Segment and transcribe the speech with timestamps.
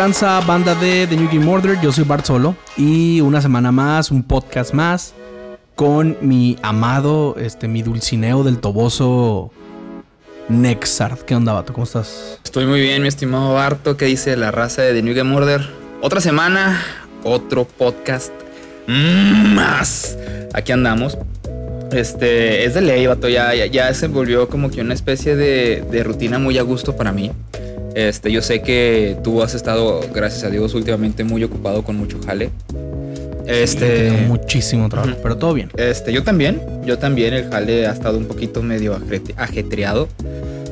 [0.00, 1.78] ¿Qué tranza banda de The New Game Order?
[1.82, 5.12] Yo soy Bart Solo y una semana más, un podcast más
[5.74, 9.52] con mi amado, este, mi dulcineo del toboso
[10.48, 11.20] Nexart.
[11.20, 11.74] ¿Qué onda, vato?
[11.74, 12.40] ¿Cómo estás?
[12.42, 13.98] Estoy muy bien, mi estimado Barto.
[13.98, 15.68] ¿Qué dice la raza de The New Game Order?
[16.00, 16.80] Otra semana,
[17.22, 18.32] otro podcast
[18.86, 20.16] más.
[20.54, 21.18] Aquí andamos.
[21.92, 23.28] Este, es de ley, vato.
[23.28, 27.32] Ya, ya, se volvió como que una especie de rutina muy a gusto para mí.
[27.94, 32.20] Este, yo sé que tú has estado, gracias a Dios, últimamente muy ocupado con mucho
[32.24, 32.50] jale.
[33.46, 35.70] Este, sí, muchísimo trabajo, pero todo bien.
[35.76, 38.98] Este, yo también, yo también el jale ha estado un poquito medio
[39.36, 40.08] ajetreado.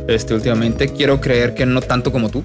[0.06, 2.44] Este, últimamente quiero creer que no tanto como tú.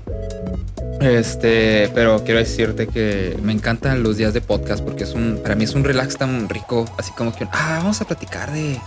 [1.02, 5.56] Este, pero quiero decirte que me encantan los días de podcast porque es un, para
[5.56, 8.80] mí es un relax tan rico, así como que, ah, vamos a platicar de,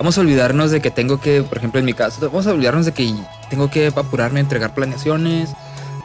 [0.00, 2.86] vamos a olvidarnos de que tengo que, por ejemplo, en mi caso, vamos a olvidarnos
[2.86, 3.14] de que
[3.50, 5.50] tengo que apurarme a entregar planeaciones,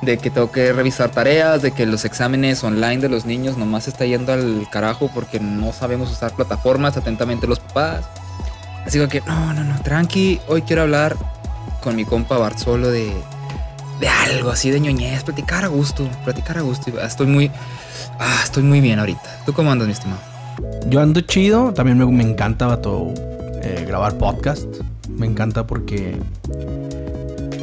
[0.01, 3.87] de que tengo que revisar tareas, de que los exámenes online de los niños nomás
[3.87, 8.03] está yendo al carajo porque no sabemos usar plataformas atentamente los papás.
[8.85, 11.15] Así que, no, no, no, tranqui, hoy quiero hablar
[11.81, 13.13] con mi compa Barzolo de,
[14.01, 16.99] de algo así de ñoñez, platicar a gusto, platicar a gusto.
[16.99, 17.49] Estoy muy,
[18.19, 19.39] ah, estoy muy bien ahorita.
[19.45, 20.19] ¿Tú cómo andas, mi estimado?
[20.87, 23.13] Yo ando chido, también me, me encanta todo
[23.65, 24.67] eh, grabar podcast.
[25.09, 26.17] Me encanta porque...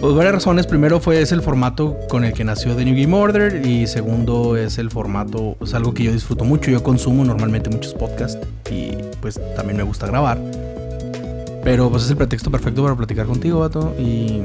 [0.01, 0.67] Por varias razones.
[0.67, 3.65] Primero fue es el formato con el que nació The New Game Order.
[3.65, 6.73] Y segundo es el formato, es algo que yo disfruto mucho.
[6.73, 8.45] Yo consumo normalmente muchos podcasts.
[8.69, 10.39] Y pues también me gusta grabar.
[11.63, 13.95] Pero pues es el pretexto perfecto para platicar contigo, vato.
[13.97, 14.41] Y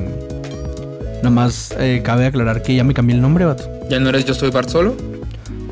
[1.18, 3.64] nada más eh, cabe aclarar que ya me cambié el nombre, vato.
[3.90, 4.96] ¿Ya no eres Yo Soy Bart Solo?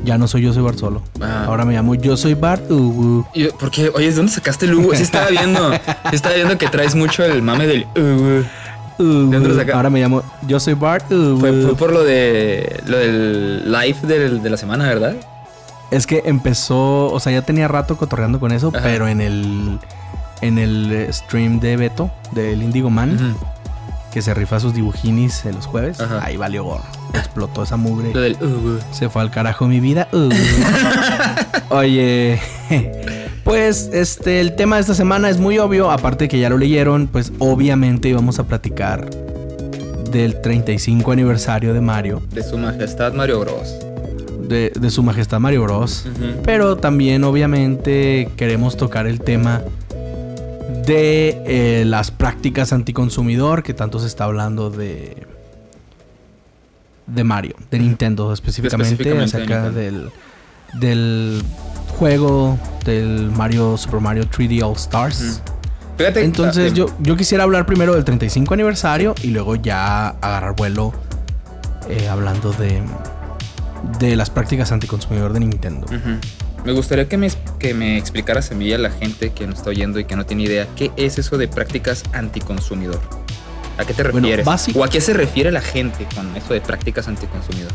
[0.06, 1.02] Ya no soy yo soy Bart solo.
[1.20, 1.46] Ah.
[1.48, 3.26] Ahora me llamo yo soy Bart Ubu.
[3.58, 3.90] ¿Por qué?
[3.92, 4.94] Oye, ¿de dónde sacaste el Ubu?
[4.94, 5.72] Sí estaba viendo.
[5.72, 8.44] Sí estaba viendo que traes mucho el mame del Ubu.
[9.74, 11.40] Ahora me llamo yo soy Bart Ubu.
[11.40, 15.16] Fue, por lo de lo del live de la semana, ¿verdad?
[15.90, 19.78] Es que empezó, o sea, ya tenía rato cotorreando con eso, pero en el
[20.40, 23.36] en el stream de Beto del Indigo Man
[24.16, 26.86] que se rifa sus dibujinis en los jueves, ahí valió gorro.
[27.12, 28.14] Explotó esa mugre.
[28.90, 30.08] Se fue al carajo mi vida.
[31.68, 32.40] Oye,
[33.44, 35.90] pues este, el tema de esta semana es muy obvio.
[35.90, 39.10] Aparte que ya lo leyeron, pues obviamente íbamos a platicar
[40.10, 42.22] del 35 aniversario de Mario.
[42.32, 43.76] De su majestad Mario Bros.
[44.48, 46.06] De, su majestad Mario Bros.
[46.42, 49.60] Pero también obviamente queremos tocar el tema
[50.86, 55.26] de eh, las prácticas anticonsumidor, que tanto se está hablando de
[57.06, 60.10] de Mario, de Nintendo específicamente, acerca del,
[60.74, 61.42] del
[61.98, 65.40] juego del Mario Super Mario 3D All Stars.
[66.24, 70.92] Entonces yo, yo quisiera hablar primero del 35 aniversario y luego ya agarrar vuelo
[71.88, 72.82] eh, hablando de,
[73.98, 75.86] de las prácticas anticonsumidor de Nintendo.
[76.66, 77.28] Me gustaría que me,
[77.60, 80.16] que me explicaras a mí y a la gente que nos está oyendo y que
[80.16, 83.00] no tiene idea qué es eso de prácticas anticonsumidor.
[83.78, 84.44] ¿A qué te refieres?
[84.74, 87.70] ¿O a qué se refiere la gente con eso de prácticas anticonsumidor?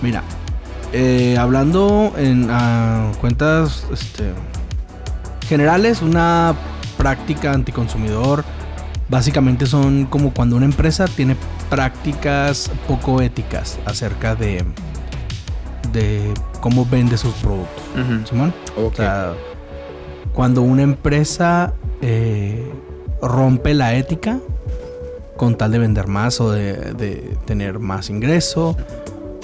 [0.00, 0.22] Mira,
[0.92, 2.48] eh, hablando en
[3.20, 4.30] cuentas este,
[5.48, 6.54] generales, una
[6.96, 8.44] práctica anticonsumidor
[9.08, 11.34] básicamente son como cuando una empresa tiene
[11.68, 14.64] prácticas poco éticas acerca de
[15.92, 17.82] de cómo vende sus productos.
[18.28, 18.52] Simón.
[18.76, 19.34] O sea,
[20.32, 22.70] cuando una empresa eh,
[23.20, 24.38] rompe la ética
[25.36, 28.76] con tal de vender más o de, tener más ingreso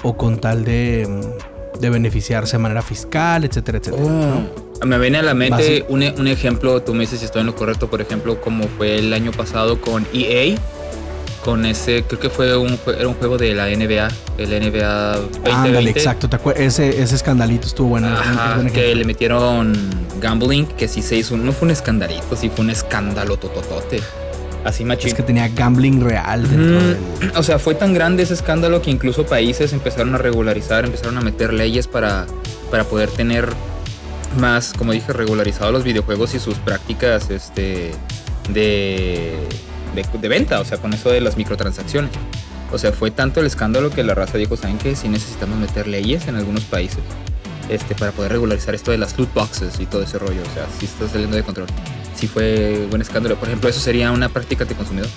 [0.03, 1.09] o con tal de,
[1.81, 4.05] de, beneficiarse de manera fiscal, etcétera, etcétera.
[4.05, 4.87] Oh.
[4.87, 7.55] Me viene a la mente un, un, ejemplo, tú me dices si estoy en lo
[7.55, 10.57] correcto, por ejemplo, como fue el año pasado con EA,
[11.47, 15.51] con ese, creo que fue un, era un juego de la NBA, el NBA 2020.
[15.53, 18.09] Ándale, exacto, ese, ese escandalito estuvo bueno.
[18.09, 19.73] Ajá, que le metieron
[20.21, 24.01] gambling, que sí se hizo, no fue un escandalito, sí fue un escándalo tototote.
[24.65, 25.07] Así machín.
[25.07, 26.99] Es que tenía gambling real dentro
[27.37, 31.21] O sea, fue tan grande ese escándalo que incluso países empezaron a regularizar, empezaron a
[31.21, 32.27] meter leyes para,
[32.73, 33.51] para poder tener
[34.41, 37.93] más, como dije, regularizados los videojuegos y sus prácticas este,
[38.53, 39.39] de
[39.95, 42.11] de, venta, o sea, con eso de las microtransacciones.
[42.73, 44.97] O sea, fue tanto el escándalo que la raza dijo, ¿saben qué?
[44.97, 47.01] Si necesitamos meter leyes en algunos países
[47.69, 50.43] este, para poder regularizar esto de las loot boxes y todo ese rollo.
[50.43, 51.67] O sea, si está saliendo de control.
[52.15, 53.37] Si fue buen escándalo.
[53.37, 55.09] Por ejemplo, eso sería una práctica de consumidor.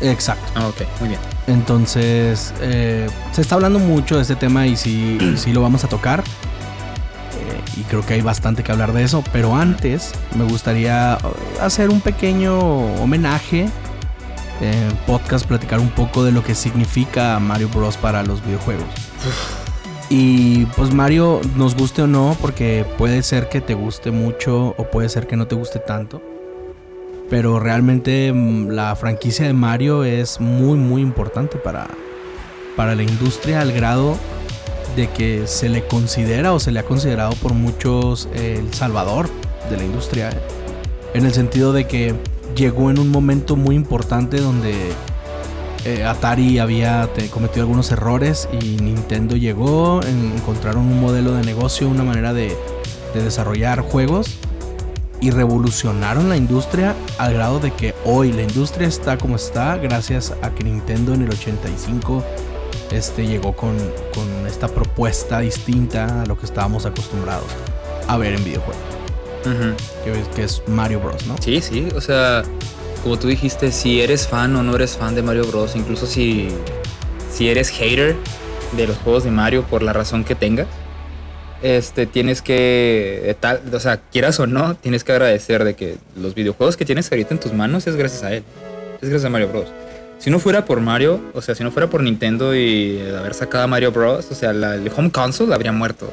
[0.00, 0.44] Exacto.
[0.54, 1.20] Ah, ok, muy bien.
[1.46, 5.88] Entonces, eh, se está hablando mucho de este tema y sí, sí lo vamos a
[5.88, 6.20] tocar.
[6.20, 9.22] Eh, y creo que hay bastante que hablar de eso.
[9.32, 11.18] Pero antes, me gustaría
[11.60, 12.58] hacer un pequeño
[13.02, 13.68] homenaje
[14.62, 18.86] eh, podcast platicar un poco de lo que significa Mario Bros para los videojuegos.
[20.08, 24.84] Y pues Mario, nos guste o no, porque puede ser que te guste mucho o
[24.90, 26.22] puede ser que no te guste tanto.
[27.28, 31.88] Pero realmente mm, la franquicia de Mario es muy muy importante para,
[32.76, 34.16] para la industria al grado
[34.96, 39.28] de que se le considera o se le ha considerado por muchos eh, el salvador
[39.70, 40.30] de la industria.
[41.14, 42.14] En el sentido de que
[42.54, 44.74] llegó en un momento muy importante donde
[45.84, 52.04] eh, Atari había cometido algunos errores y Nintendo llegó, encontraron un modelo de negocio, una
[52.04, 52.56] manera de,
[53.14, 54.38] de desarrollar juegos
[55.20, 60.34] y revolucionaron la industria al grado de que hoy la industria está como está gracias
[60.42, 62.24] a que Nintendo en el 85
[62.90, 63.76] este, llegó con,
[64.14, 67.46] con esta propuesta distinta a lo que estábamos acostumbrados
[68.08, 69.01] a ver en videojuegos.
[69.42, 71.36] Que, que, es Mario Bros, ¿no?
[71.40, 72.42] Sí, sí, o sea,
[73.02, 76.48] como tú dijiste, si eres fan o no eres fan de Mario Bros, incluso si,
[77.30, 78.16] si eres hater
[78.76, 80.66] de los juegos de Mario por la razón que tengas,
[81.62, 86.34] este, tienes que, tal, o sea, quieras o no, tienes que agradecer de que los
[86.34, 88.42] videojuegos que tienes ahorita en tus manos es gracias a él,
[89.00, 89.66] es gracias a Mario Bros.
[90.18, 93.64] Si no fuera por Mario, o sea, si no fuera por Nintendo y haber sacado
[93.64, 96.08] a Mario Bros, o sea, la, el home console habría muerto.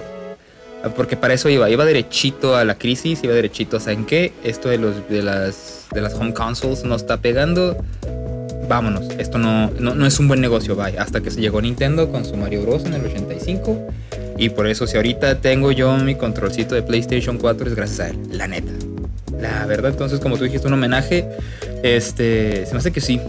[0.96, 4.32] Porque para eso iba, iba derechito a la crisis, iba derechito, o sea, ¿en qué?
[4.44, 7.78] Esto de, los, de, las, de las home consoles no está pegando.
[8.68, 11.02] Vámonos, esto no, no, es un buen negocio, vaya.
[11.02, 12.86] Hasta que se llegó Nintendo con su Mario Bros.
[12.86, 13.88] en el 85.
[14.38, 18.10] Y por eso, si ahorita tengo yo mi controlcito de PlayStation 4, es gracias a
[18.10, 18.72] él, la neta.
[19.40, 21.28] La verdad, entonces, como tú dijiste, un homenaje,
[21.84, 23.20] este, se me hace que sí,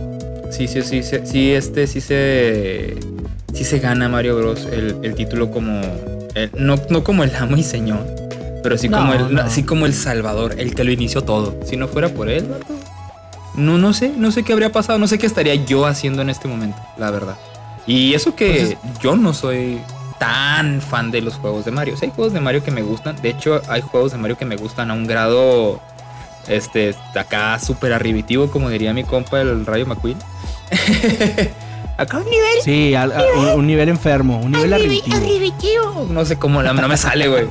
[0.51, 2.97] Sí, sí, sí, sí, este sí se,
[3.55, 4.67] sí se gana Mario Bros.
[4.73, 5.81] el, título como,
[6.57, 8.07] no, no como el amo y señor,
[8.63, 11.57] pero sí, como el, como el salvador, el que lo inició todo.
[11.65, 12.49] Si no fuera por él,
[13.55, 16.31] no, no sé, no sé qué habría pasado, no sé qué estaría yo haciendo en
[16.31, 17.37] este momento, la verdad.
[17.87, 19.81] Y eso que yo no soy
[20.19, 21.95] tan fan de los juegos de Mario.
[22.01, 23.17] hay juegos de Mario que me gustan.
[23.21, 25.81] De hecho, hay juegos de Mario que me gustan a un grado
[26.47, 30.19] este, acá súper arribitivo, como diría mi compa el Rayo McQueen.
[32.01, 32.63] acá un nivel.
[32.65, 32.95] Sí,
[33.55, 36.07] Un, nivel enfermo, un nivel arribitivo.
[36.11, 37.47] No sé cómo, no me sale, güey.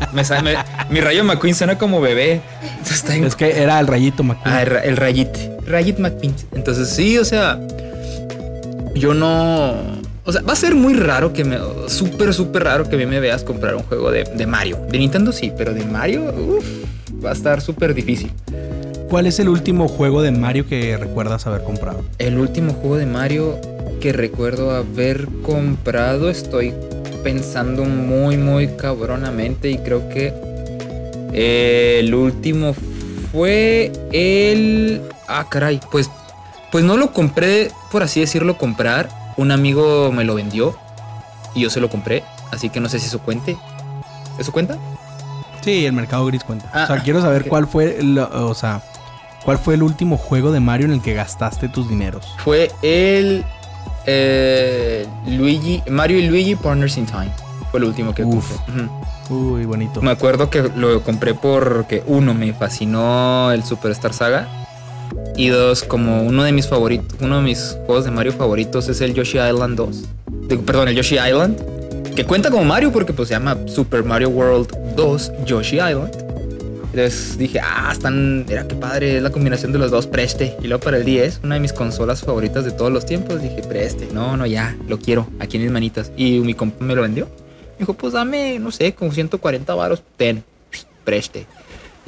[0.90, 2.42] mi Rayo McQueen suena como bebé.
[3.24, 4.56] Es que era el Rayito McQueen.
[4.56, 5.30] Ah, el, Rayit.
[5.66, 6.36] Rayit McQueen.
[6.54, 7.60] Entonces, sí, o sea,
[8.96, 10.00] yo no.
[10.25, 11.57] O sea, va a ser muy raro que me.
[11.88, 14.80] Súper, súper raro que a mí me veas comprar un juego de, de Mario.
[14.90, 16.66] De Nintendo sí, pero de Mario, uff,
[17.24, 18.31] va a estar súper difícil.
[19.10, 22.04] ¿Cuál es el último juego de Mario que recuerdas haber comprado?
[22.19, 23.60] El último juego de Mario
[24.00, 26.74] que recuerdo haber comprado, estoy
[27.24, 30.34] pensando muy, muy cabronamente y creo que
[31.34, 32.74] el último
[33.31, 35.01] fue el...
[35.28, 36.10] Ah, caray, pues,
[36.72, 39.10] pues no lo compré, por así decirlo, comprar.
[39.38, 40.75] Un amigo me lo vendió
[41.53, 43.58] y yo se lo compré, así que no sé si eso cuente.
[44.39, 44.77] ¿Eso cuenta?
[45.62, 46.68] Sí, el mercado gris cuenta.
[46.70, 48.00] o sea, ah, quiero saber cuál fue,
[48.32, 48.82] o sea,
[49.44, 52.36] ¿Cuál fue el último juego de Mario en el que gastaste tus dineros?
[52.44, 53.46] Fue el
[54.12, 57.32] eh, Luigi, Mario y Luigi Partners in Time.
[57.72, 58.56] Fue el último que compré.
[59.30, 60.01] Uy, bonito.
[60.01, 64.48] Me acuerdo que lo compré porque uno me fascinó el Superstar Saga
[65.36, 69.01] y dos como uno de mis favoritos, uno de mis juegos de Mario favoritos es
[69.01, 70.04] el Yoshi Island 2.
[70.66, 71.58] Perdón, el Yoshi Island
[72.16, 76.28] que cuenta como Mario porque pues se llama Super Mario World 2 Yoshi Island.
[76.91, 80.58] Entonces dije, ah, están, era que padre, es la combinación de los dos, preste.
[80.62, 83.62] Y luego para el 10, una de mis consolas favoritas de todos los tiempos, dije,
[83.62, 84.10] preste.
[84.12, 86.12] No, no, ya, lo quiero, aquí en mis manitas.
[86.17, 87.25] Y mi compa me lo vendió.
[87.25, 90.43] Me dijo, pues dame, no sé, como 140 varos, ten,
[91.03, 91.46] preste.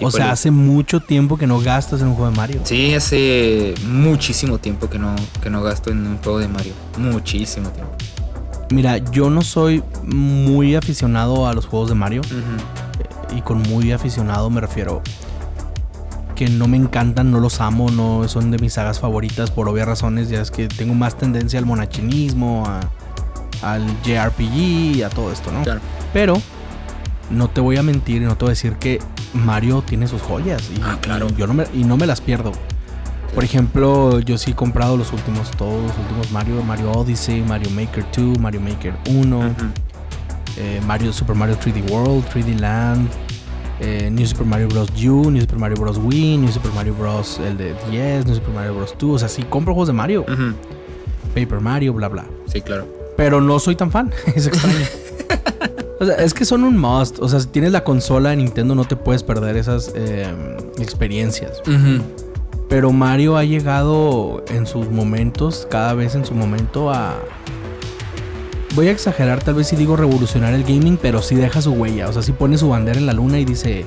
[0.02, 2.62] o sea, hace mucho tiempo que no gastas en un juego de Mario.
[2.64, 6.74] Sí, hace muchísimo tiempo que no, que no gasto en un juego de Mario.
[6.98, 7.94] Muchísimo tiempo.
[8.72, 12.22] Mira, yo no soy muy aficionado a los juegos de Mario
[13.32, 15.02] y con muy aficionado me refiero
[16.36, 19.88] que no me encantan, no los amo, no son de mis sagas favoritas por obvias
[19.88, 22.66] razones, ya es que tengo más tendencia al monachinismo,
[23.62, 25.62] al JRPG, a todo esto, ¿no?
[26.14, 26.42] Pero
[27.30, 29.00] no te voy a mentir, no te voy a decir que
[29.34, 31.28] Mario tiene sus joyas y, ah, claro.
[31.38, 32.52] yo no me, y no me las pierdo.
[33.36, 37.70] Por ejemplo, yo sí he comprado los últimos, todos los últimos Mario, Mario Odyssey, Mario
[37.70, 39.56] Maker 2, Mario Maker 1,
[40.58, 43.10] eh, Mario, Super Mario 3D World, 3D Land,
[43.80, 44.90] eh, New Super Mario Bros.
[45.04, 45.98] U, New Super Mario Bros.
[45.98, 47.40] Wii, New Super Mario Bros.
[47.40, 48.96] el de 10, New Super Mario Bros.
[48.98, 49.16] 2.
[49.16, 50.26] O sea, sí compro juegos de Mario.
[51.34, 52.26] Paper Mario, bla, bla.
[52.48, 52.88] Sí, claro.
[53.18, 54.12] Pero no soy tan fan.
[54.36, 54.86] es extraño.
[56.00, 57.20] o sea, es que son un must.
[57.20, 61.62] O sea, si tienes la consola de Nintendo, no te puedes perder esas em, experiencias.
[62.70, 67.16] Pero Mario ha llegado en sus momentos, cada vez en su momento, a.
[68.74, 72.08] Voy a exagerar, tal vez si digo revolucionar el gaming, pero sí deja su huella.
[72.08, 73.86] O sea, sí pone su bandera en la luna y dice: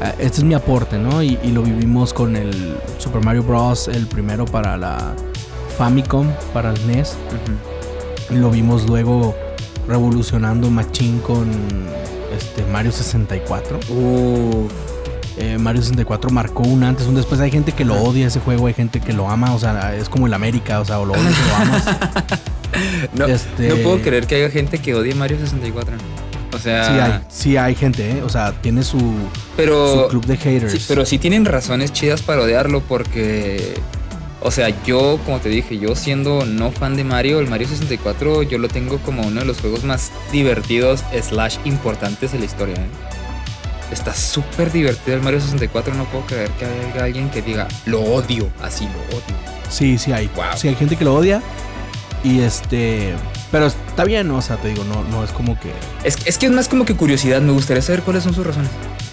[0.00, 1.22] "Ah, Este es mi aporte, ¿no?
[1.22, 5.12] Y, y lo vivimos con el Super Mario Bros., el primero para la
[5.76, 7.14] Famicom, para el NES.
[8.30, 9.34] Lo vimos luego
[9.88, 11.48] revolucionando Machine con
[12.36, 13.80] este, Mario 64.
[13.88, 14.68] Uh,
[15.38, 17.38] Eh, Mario 64 marcó un antes, un después.
[17.42, 20.08] Hay gente que lo odia ese juego, hay gente que lo ama, o sea, es
[20.08, 21.84] como el América, o sea, o lo odias o lo amas.
[23.14, 25.96] no, Este- no puedo creer que haya gente que odie Mario 64.
[26.54, 28.22] O sea, Sí hay, sí hay gente, ¿eh?
[28.22, 29.14] o sea, tiene su, su
[29.56, 30.72] pero, club de haters.
[30.72, 33.74] sí, pero sí tienen razones chidas para odiarlo porque,
[34.40, 38.42] o sea, yo, como te dije, yo siendo no fan de Mario, el Mario 64
[38.44, 42.76] yo lo tengo como uno de los juegos más divertidos slash importantes de la historia.
[42.76, 42.86] ¿eh?
[43.92, 48.00] Está súper divertido el Mario 64, no puedo creer que haya alguien que diga, lo
[48.00, 49.36] odio, así lo odio.
[49.68, 50.28] Sí, sí hay.
[50.34, 50.44] Wow.
[50.56, 51.42] Sí hay gente que lo odia.
[52.24, 53.14] Y este.
[53.52, 55.70] Pero está bien, o sea, te digo, no, no es como que.
[56.04, 58.70] Es, es que es más como que curiosidad, me gustaría saber cuáles son sus razones.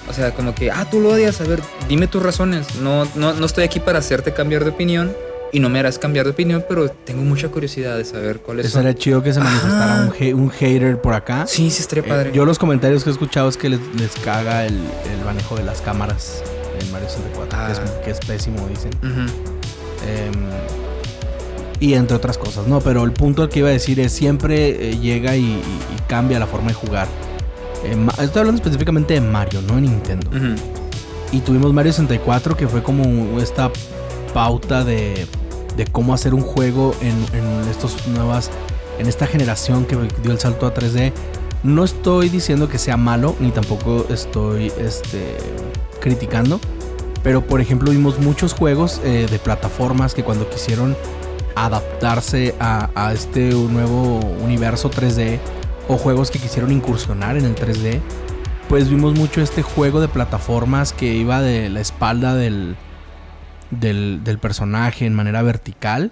[0.10, 2.76] O sea, como que, ah, tú lo odias, a ver, dime tus razones.
[2.76, 5.14] No, no, no estoy aquí para hacerte cambiar de opinión
[5.52, 8.82] y no me harás cambiar de opinión, pero tengo mucha curiosidad de saber cuáles son.
[8.82, 11.46] Estaría chido que se manifestara un, ha- un hater por acá.
[11.48, 12.32] Sí, sí, estaría Eh, padre.
[12.34, 15.64] yo los comentarios que he escuchado es que les, les caga el, el manejo de
[15.64, 16.42] las cámaras
[16.82, 18.02] en Mario 64, que, es, Ah.
[18.04, 18.92] que es pésimo, dicen.
[19.04, 19.32] Ujú.
[20.10, 20.34] Em,
[21.84, 22.80] y entre otras cosas, ¿no?
[22.80, 26.40] Pero el punto que iba a decir es siempre eh, llega y, y- y cambia
[26.40, 27.08] la forma de jugar.
[27.84, 30.30] Eh, estoy hablando específicamente de Mario, no de Nintendo.
[30.30, 30.56] Ujú.
[31.34, 33.70] Y tuvimos Mario 64, que fue como esta
[34.34, 35.28] pauta de,
[35.76, 38.50] de cómo hacer un juego en, en estos nuevas.
[39.00, 41.12] En esta generación que dio el salto a 3D.
[41.64, 45.36] No estoy diciendo que sea malo, ni tampoco estoy este,
[46.00, 46.60] criticando.
[47.24, 50.96] Pero por ejemplo, vimos muchos juegos eh, de plataformas que cuando quisieron
[51.56, 55.40] adaptarse a, a este nuevo universo 3D.
[55.90, 58.00] O juegos que quisieron incursionar en el 3D
[58.70, 62.76] pues vimos mucho este juego de plataformas que iba de la espalda del,
[63.70, 66.12] del, del personaje en manera vertical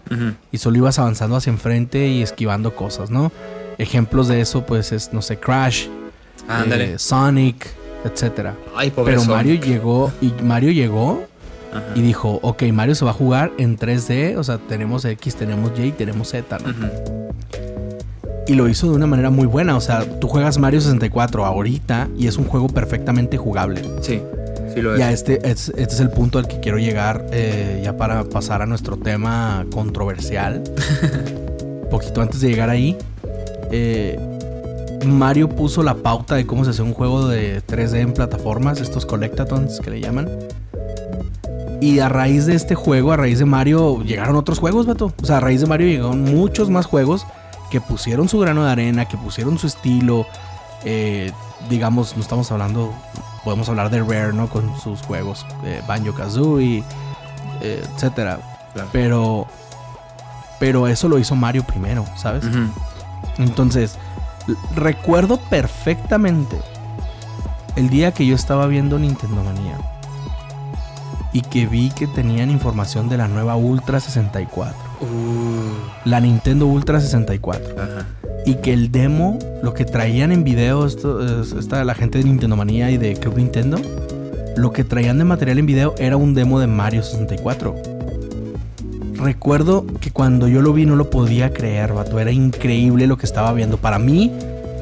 [0.52, 3.32] y solo ibas avanzando hacia enfrente y esquivando cosas, ¿no?
[3.78, 5.88] Ejemplos de eso pues es, no sé, Crash,
[6.50, 7.68] eh, Sonic,
[8.04, 8.56] etcétera.
[9.06, 9.36] Pero Sonic.
[9.36, 11.24] Mario llegó y Mario llegó
[11.74, 11.84] Ajá.
[11.96, 15.72] y dijo, ok, Mario se va a jugar en 3D, o sea, tenemos X, tenemos
[15.80, 16.58] Y, tenemos Z.
[18.48, 22.10] Y lo hizo de una manera muy buena, o sea, tú juegas Mario 64 ahorita
[22.18, 23.82] y es un juego perfectamente jugable.
[24.02, 24.22] Sí,
[24.74, 25.00] sí lo es.
[25.00, 28.62] Ya este, es- este es el punto al que quiero llegar eh, ya para pasar
[28.62, 30.64] a nuestro tema controversial.
[31.92, 32.98] Poquito antes de llegar ahí,
[33.72, 34.20] eh,
[35.06, 39.06] Mario puso la pauta de cómo se hace un juego de 3D en plataformas, estos
[39.06, 40.30] collectatons que le llaman.
[41.82, 45.12] Y a raíz de este juego, a raíz de Mario, llegaron otros juegos, vato.
[45.20, 47.26] O sea, a raíz de Mario llegaron muchos más juegos
[47.72, 50.28] que pusieron su grano de arena, que pusieron su estilo.
[50.86, 51.32] Eh,
[51.72, 52.94] digamos, no estamos hablando,
[53.44, 54.48] podemos hablar de Rare, ¿no?
[54.48, 56.84] Con sus juegos, eh, Banjo Kazooie,
[57.62, 58.40] eh, etcétera.
[58.74, 58.90] Claro.
[58.92, 59.48] Pero,
[60.60, 62.46] pero eso lo hizo Mario primero, ¿sabes?
[63.40, 63.98] Entonces,
[64.76, 66.62] recuerdo perfectamente
[67.76, 69.80] el día que yo estaba viendo Nintendo Manía
[71.34, 77.00] y que vi que tenían información de la nueva Ultra 64, Uh, la Nintendo Ultra
[77.02, 78.06] 64, ajá.
[78.46, 82.56] y que el demo, lo que traían en video, esto, esta, la gente de Nintendo
[82.56, 83.80] Manía y de Club Nintendo,
[84.56, 87.76] lo que traían de material en video era un demo de Mario 64.
[89.16, 92.20] Recuerdo que cuando yo lo vi no lo podía creer, vato.
[92.20, 93.78] Era increíble lo que estaba viendo.
[93.78, 94.32] Para mí,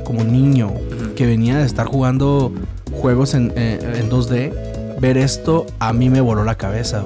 [0.06, 0.72] como niño,
[1.15, 2.53] que venía de estar jugando
[2.91, 4.69] juegos en, eh, en 2D,
[5.00, 7.06] ver esto a mí me voló la cabeza.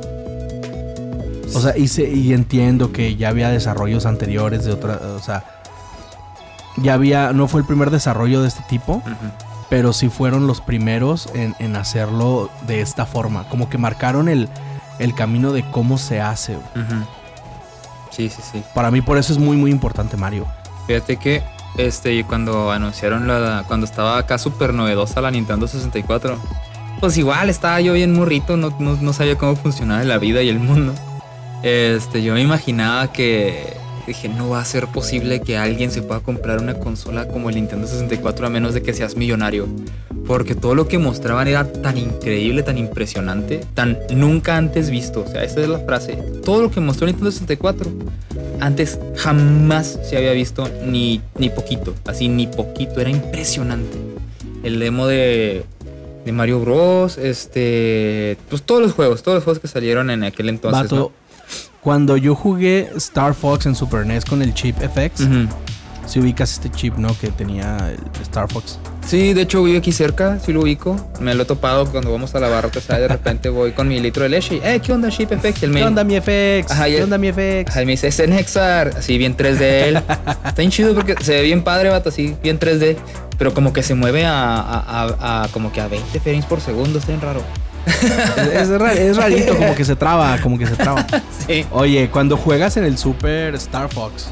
[1.56, 5.44] O sea, y, se- y entiendo que ya había desarrollos anteriores de otra, o sea,
[6.78, 9.04] ya había, no fue el primer desarrollo de este tipo,
[9.70, 13.48] pero sí fueron los primeros en, en hacerlo de esta forma.
[13.50, 14.50] Como que marcaron el,
[15.00, 16.58] el camino de cómo se hace.
[18.10, 18.64] Sí, sí, sí.
[18.74, 20.48] Para mí por eso es muy, muy importante Mario.
[20.88, 21.44] Fíjate que
[21.78, 26.38] este cuando anunciaron la cuando estaba acá súper novedosa la Nintendo 64,
[27.00, 30.50] pues igual estaba yo bien morrito, no, no, no sabía cómo funcionaba la vida y
[30.50, 30.94] el mundo.
[31.64, 33.74] Este, yo me imaginaba que
[34.06, 37.56] dije, no va a ser posible que alguien se pueda comprar una consola como el
[37.56, 39.68] Nintendo 64 a menos de que seas millonario.
[40.28, 45.24] Porque todo lo que mostraban era tan increíble, tan impresionante, tan nunca antes visto.
[45.26, 46.18] O sea, esa es la frase.
[46.44, 47.92] Todo lo que mostró Nintendo 64
[48.60, 53.98] antes jamás se había visto ni, ni poquito, así ni poquito, era impresionante.
[54.64, 55.66] El demo de,
[56.26, 57.18] de Mario Bros.
[57.18, 58.38] Este.
[58.50, 60.84] Pues todos los juegos, todos los juegos que salieron en aquel entonces.
[60.84, 61.24] Vato, ¿no?
[61.82, 65.48] cuando yo jugué Star Fox en Super NES con el chip FX, Ujú.
[66.08, 67.14] si ubicas este chip, ¿no?
[67.20, 68.80] Que tenía el Star Fox.
[69.06, 70.96] Sí, de hecho vivo aquí cerca, sí lo ubico.
[71.20, 73.02] Me lo he topado cuando vamos a la barra, ¿sabes?
[73.02, 75.68] De repente voy con mi litro de leche y, eh, ¿qué onda, Chip FX?
[75.68, 76.72] Me- ¿Qué onda mi FX?
[76.72, 77.70] Ajá, ¿Qué ya- onda mi FX?
[77.72, 79.98] Ajá, y me dice, es en Hexar, así bien 3D él.
[80.46, 82.96] Está bien chido porque se ve bien padre, vato, así bien 3D.
[83.44, 86.62] Pero como que se mueve a, a- a- a- como que a 20 frames por
[86.62, 87.42] segundo, está bien raro.
[87.86, 91.06] Es, es ra- es rarito, como que se traba, como que se traba.
[91.46, 91.66] Sí.
[91.72, 94.32] Oye, cuando juegas en el Super Star Fox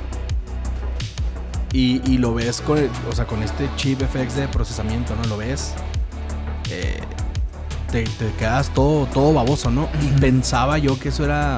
[1.73, 5.27] y, y lo ves con, el- o sea, con este chip FX de procesamiento, ¿no?
[5.27, 5.73] Lo ves,
[6.69, 7.01] eh,
[7.91, 9.89] te, te quedas todo, todo baboso, ¿no?
[10.01, 11.57] Y pensaba yo que eso era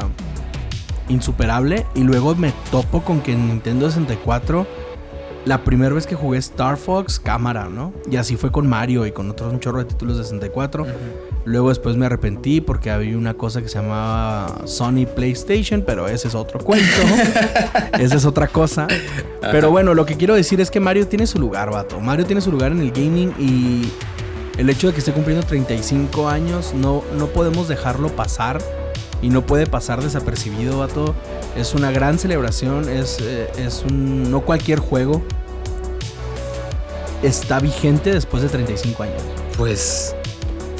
[1.08, 4.66] insuperable y luego me topo con que en Nintendo 64
[5.46, 7.94] la primera vez que jugué Star Fox, cámara, ¿no?
[8.10, 10.86] Y así fue con Mario y con otros un chorro de títulos de 64.
[11.46, 16.30] Luego después me arrepentí porque había una cosa que se llamaba Sony PlayStation, pero ese
[16.30, 16.86] es otro cuento.
[18.00, 18.88] Esa es otra cosa.
[19.42, 22.00] Pero bueno, lo que quiero decir es que Mario tiene su lugar, vato.
[22.00, 23.92] Mario tiene su lugar en el gaming y
[24.58, 28.62] el hecho de que esté cumpliendo 35 años no, no podemos dejarlo pasar
[29.24, 31.16] y no puede pasar desapercibido, vato.
[31.58, 34.30] Es una gran celebración, es, eh, es un...
[34.30, 35.24] no cualquier juego
[37.24, 39.22] está vigente después de 35 años.
[39.58, 40.16] Pues.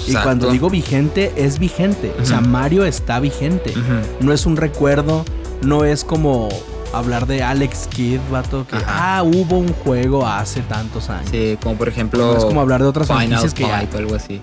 [0.06, 2.14] Y cuando digo vigente, es vigente.
[2.22, 2.42] O sea.
[2.42, 3.74] Mario está vigente.
[4.20, 5.24] No es un recuerdo,
[5.62, 6.50] no es como
[6.94, 9.18] hablar de Alex Kidd, vato, que Ajá.
[9.20, 11.30] ah, hubo un juego hace tantos años.
[11.32, 12.34] Sí, como por ejemplo.
[12.34, 14.42] No es como hablar de otras franquicias que ya- Fight o algo así.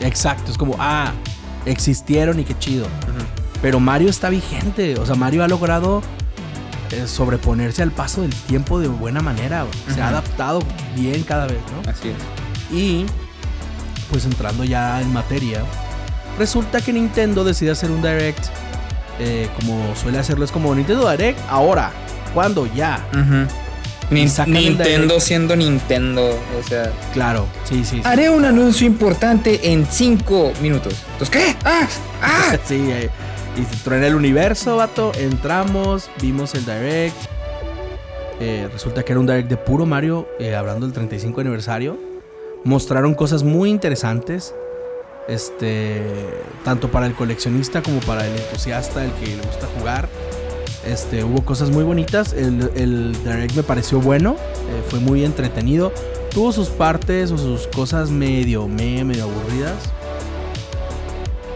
[0.00, 1.12] Exacto, es como, ah,
[1.66, 2.86] existieron y qué chido.
[3.62, 6.02] Pero Mario está vigente, o sea, Mario ha logrado
[6.90, 9.66] eh, sobreponerse al paso del tiempo de buena manera.
[9.94, 10.60] Se ha adaptado
[10.96, 11.90] bien cada vez, ¿no?
[11.90, 12.74] Así es.
[12.74, 13.06] Y
[14.10, 15.62] pues entrando ya en materia,
[16.38, 18.46] resulta que Nintendo decide hacer un direct
[19.20, 21.92] eh, como suele hacerlo, es como Nintendo Direct ahora,
[22.32, 22.66] ¿cuándo?
[22.74, 23.06] Ya.
[24.10, 26.30] El Nintendo siendo Nintendo.
[26.58, 26.90] O sea.
[27.12, 27.96] Claro, sí, sí.
[27.96, 28.02] sí.
[28.04, 30.94] Haré un anuncio importante en 5 minutos.
[31.12, 31.56] Entonces, ¿qué?
[31.64, 31.86] ¡Ah!
[32.22, 32.56] ¡Ah!
[32.64, 33.10] sí, eh,
[33.60, 35.12] y se el universo, vato.
[35.18, 37.16] Entramos, vimos el direct.
[38.40, 41.98] Eh, resulta que era un direct de puro Mario, eh, hablando del 35 aniversario.
[42.64, 44.54] Mostraron cosas muy interesantes.
[45.28, 46.02] Este,
[46.64, 50.08] tanto para el coleccionista como para el entusiasta, el que le gusta jugar.
[50.86, 52.32] Este, hubo cosas muy bonitas.
[52.32, 54.36] El, direct me pareció bueno,
[54.70, 55.92] eh, fue muy entretenido.
[56.30, 59.74] Tuvo sus partes o sus cosas medio, me, medio aburridas.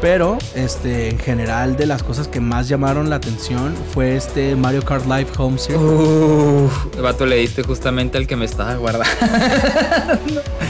[0.05, 4.83] Pero, este, en general, de las cosas que más llamaron la atención fue este Mario
[4.85, 5.81] Kart Live Home Circuit.
[5.83, 9.09] Uf, vato, le diste justamente al que me estaba guardando.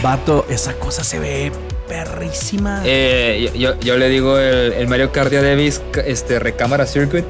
[0.05, 1.51] Vato, esa cosa se ve
[1.89, 2.83] perrísima.
[2.85, 7.25] Eh, yo, yo- yo le digo el, el Mario Kart de Davis este, Recámara Circuit.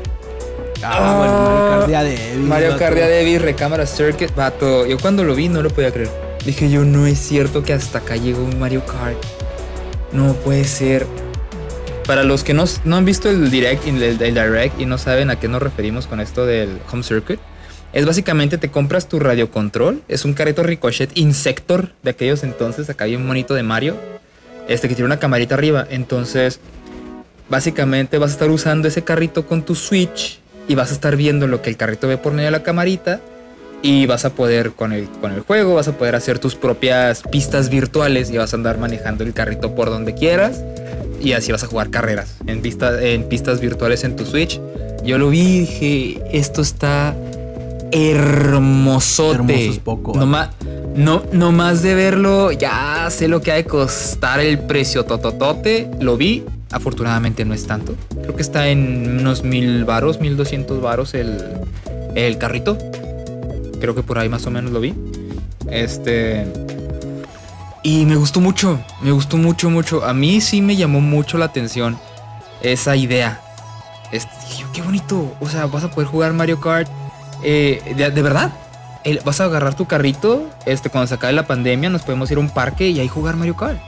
[0.83, 2.79] ah, bueno, Mario Kart Día de Evi, Mario vato.
[2.81, 4.35] Kart de Davis Recámara Circuit.
[4.35, 6.11] Vato, yo cuando lo vi no lo podía creer.
[6.45, 9.17] Dije yo, no es cierto que hasta acá llegó un Mario Kart.
[10.13, 11.07] No puede ser.
[12.07, 15.31] Para los que no, no han visto el direct, el, el direct y no saben
[15.31, 17.41] a qué nos referimos con esto del Home Circuit,
[17.95, 20.03] es básicamente te compras tu radiocontrol.
[20.09, 23.97] Es un carrito Ricochet Insector de aquellos entonces, acá hay un monito de Mario,
[24.69, 25.87] este que tiene una camarita arriba.
[25.89, 26.61] Entonces,
[27.49, 31.47] básicamente vas a estar usando ese carrito con tu Switch y vas a estar viendo
[31.47, 33.21] lo que el carrito ve por medio de la camarita
[33.87, 37.23] y vas a poder con el, con el juego, vas a poder hacer tus propias
[37.31, 40.63] pistas virtuales y vas a andar manejando el carrito por donde quieras
[41.21, 44.59] y así vas a jugar carreras en, pista- en pistas virtuales en tu Switch.
[45.05, 47.15] Yo lo vi y dije, esto está
[47.93, 49.35] hermosote.
[49.37, 50.51] Hermoso es poco, No, ma-
[50.97, 55.89] no, no más de verlo, ya sé lo que ha de costar el precio tototote.
[56.01, 57.95] Lo vi, afortunadamente no es tanto.
[58.23, 61.37] Creo que está en unos mil varos, mil doscientos varos el,
[62.15, 62.79] el carrito.
[63.81, 64.95] Creo que por ahí más o menos lo vi.
[65.71, 66.47] Este.
[67.83, 70.05] Y me gustó mucho, me gustó mucho, mucho.
[70.05, 71.99] A mí sí me llamó mucho la atención
[72.63, 73.41] esa idea.
[74.11, 74.31] Este,
[74.73, 75.35] qué bonito.
[75.41, 76.89] O sea, vas a poder jugar Mario Kart.
[77.43, 78.53] eh, de, verdad.
[79.05, 80.49] El- vas a agarrar tu carrito.
[80.65, 83.37] Este, cuando se acabe la pandemia, nos podemos ir a un parque y ahí jugar
[83.37, 83.79] Mario Kart.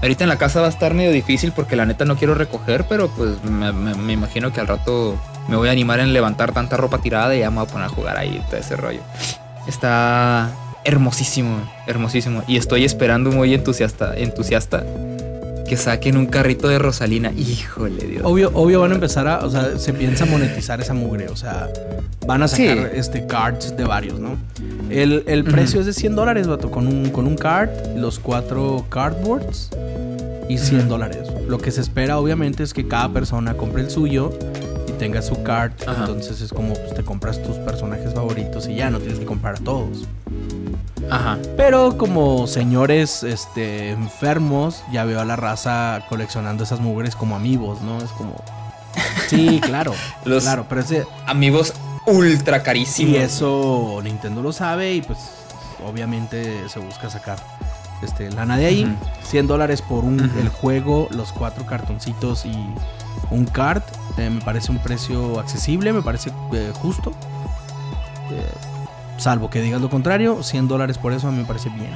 [0.00, 2.86] Ahorita en la casa va a estar medio difícil porque la neta no quiero recoger,
[2.88, 5.14] pero pues me imagino que al rato
[5.50, 7.86] me voy a animar en levantar tanta ropa tirada y ya me voy a poner
[7.86, 9.00] a jugar ahí todo ese rollo.
[9.66, 10.50] Está
[10.84, 12.42] hermosísimo, hermosísimo.
[12.46, 14.84] Y estoy esperando muy entusiasta, entusiasta
[15.68, 17.30] que saquen un carrito de Rosalina.
[17.32, 18.22] Híjole, Dios.
[18.24, 21.68] Obvio, obvio van a empezar a, o sea, se piensa monetizar esa mugre, o sea,
[22.26, 22.98] van a sacar Sí.
[22.98, 24.36] este cards de varios, ¿no?
[24.88, 28.84] El, el precio es de 100 dólares, vato, con un, con un card, los cuatro
[28.88, 29.70] cardboards
[30.48, 31.28] y 100 dólares.
[31.46, 34.36] Lo que se espera obviamente es que cada persona compre el suyo
[35.00, 35.72] tenga su card.
[35.86, 36.00] Ajá.
[36.02, 39.54] Entonces es como pues, te compras tus personajes favoritos y ya no tienes que comprar
[39.56, 40.06] a todos.
[41.10, 41.38] Ajá.
[41.56, 47.80] Pero como señores este, enfermos, ya veo a la raza coleccionando esas mugres como amigos,
[47.80, 47.98] ¿no?
[47.98, 48.36] Es como...
[49.28, 49.92] Sí, claro.
[50.24, 51.06] Los- Claro, pero ese...
[51.26, 51.72] Amigos
[52.06, 53.16] ultra Y carísimos.
[53.16, 55.18] eso Nintendo lo sabe y pues
[55.86, 57.38] obviamente se busca sacar
[58.02, 58.84] este, lana de ahí.
[58.84, 58.94] Ujú.
[59.28, 62.52] 100 dólares por un, el juego, los cuatro cartoncitos y
[63.30, 63.82] un card.
[64.18, 67.12] Eh, me parece un precio accesible, me parece eh, justo.
[68.30, 71.90] Eh, salvo que digas lo contrario, 100 dólares por eso a mí me parece bien.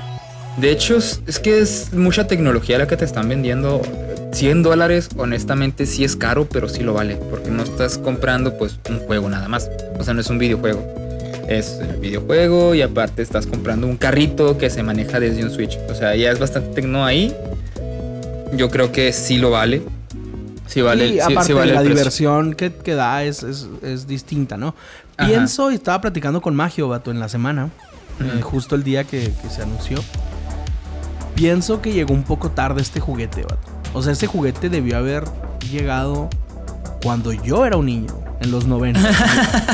[0.57, 3.83] De hecho, es que es mucha tecnología la que te están vendiendo.
[4.33, 7.17] 100 dólares, honestamente, sí es caro, pero sí lo vale.
[7.17, 9.69] Porque no estás comprando, pues, un juego nada más.
[9.99, 10.85] O sea, no es un videojuego.
[11.49, 15.79] Es el videojuego y aparte estás comprando un carrito que se maneja desde un Switch.
[15.91, 17.35] O sea, ya es bastante tecno ahí.
[18.57, 19.83] Yo creo que sí lo vale.
[20.75, 24.07] Sí vale, y aparte sí vale la el diversión que, que da es, es- es
[24.07, 24.75] distinta, ¿no?
[25.17, 25.29] Ajá.
[25.29, 27.71] Pienso y estaba platicando con Magio, vato, en la semana,
[28.21, 29.99] eh, justo el día que, que se anunció.
[31.35, 33.59] Pienso que llegó un poco tarde este juguete, vato.
[33.93, 35.25] O sea, este juguete debió haber
[35.71, 36.29] llegado
[37.03, 39.01] cuando yo era un niño, en los 90.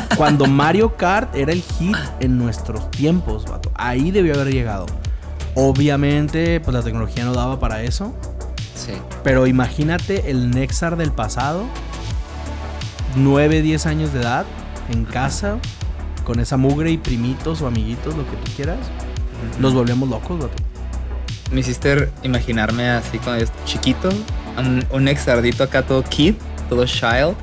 [0.17, 3.71] cuando Mario Kart era el hit en nuestros tiempos, vato.
[3.75, 4.87] Ahí debió haber llegado.
[5.55, 8.15] Obviamente, pues la tecnología no daba para eso.
[8.87, 8.93] Sí.
[9.23, 11.65] Pero imagínate el Nexar del pasado,
[13.17, 14.47] 9, 10 años de edad,
[14.93, 15.59] en casa,
[16.25, 18.79] con esa mugre y primitos o amiguitos, lo que tú quieras.
[19.61, 20.55] Los volvemos locos, vato.
[21.53, 24.09] Me hiciste imaginarme así cuando yo chiquito,
[24.57, 26.35] un, un exardito acá todo kid,
[26.69, 27.35] todo child,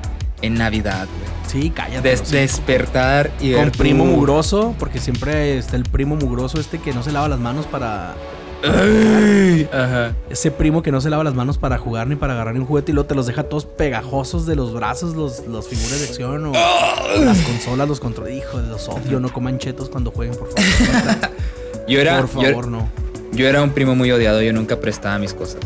[0.41, 1.37] en Navidad, güey.
[1.47, 2.07] Sí, cállate.
[2.09, 6.79] Des- despertar y con ver primo tu- mugroso, porque siempre está el primo mugroso este
[6.79, 8.15] que no se lava las manos para...
[8.63, 10.13] Ay, Ajá.
[10.29, 12.65] Ese primo que no se lava las manos para jugar ni para agarrar ni un
[12.65, 16.05] juguete y luego te los deja todos pegajosos de los brazos, los, los figuras de
[16.07, 18.37] acción o las consolas, los controles.
[18.37, 21.31] Hijo de los odio, no coman chetos cuando jueguen, por favor.
[21.87, 22.89] Yo era, por yo- favor, no.
[23.31, 25.59] Yo era un primo muy odiado, yo nunca prestaba mis cosas.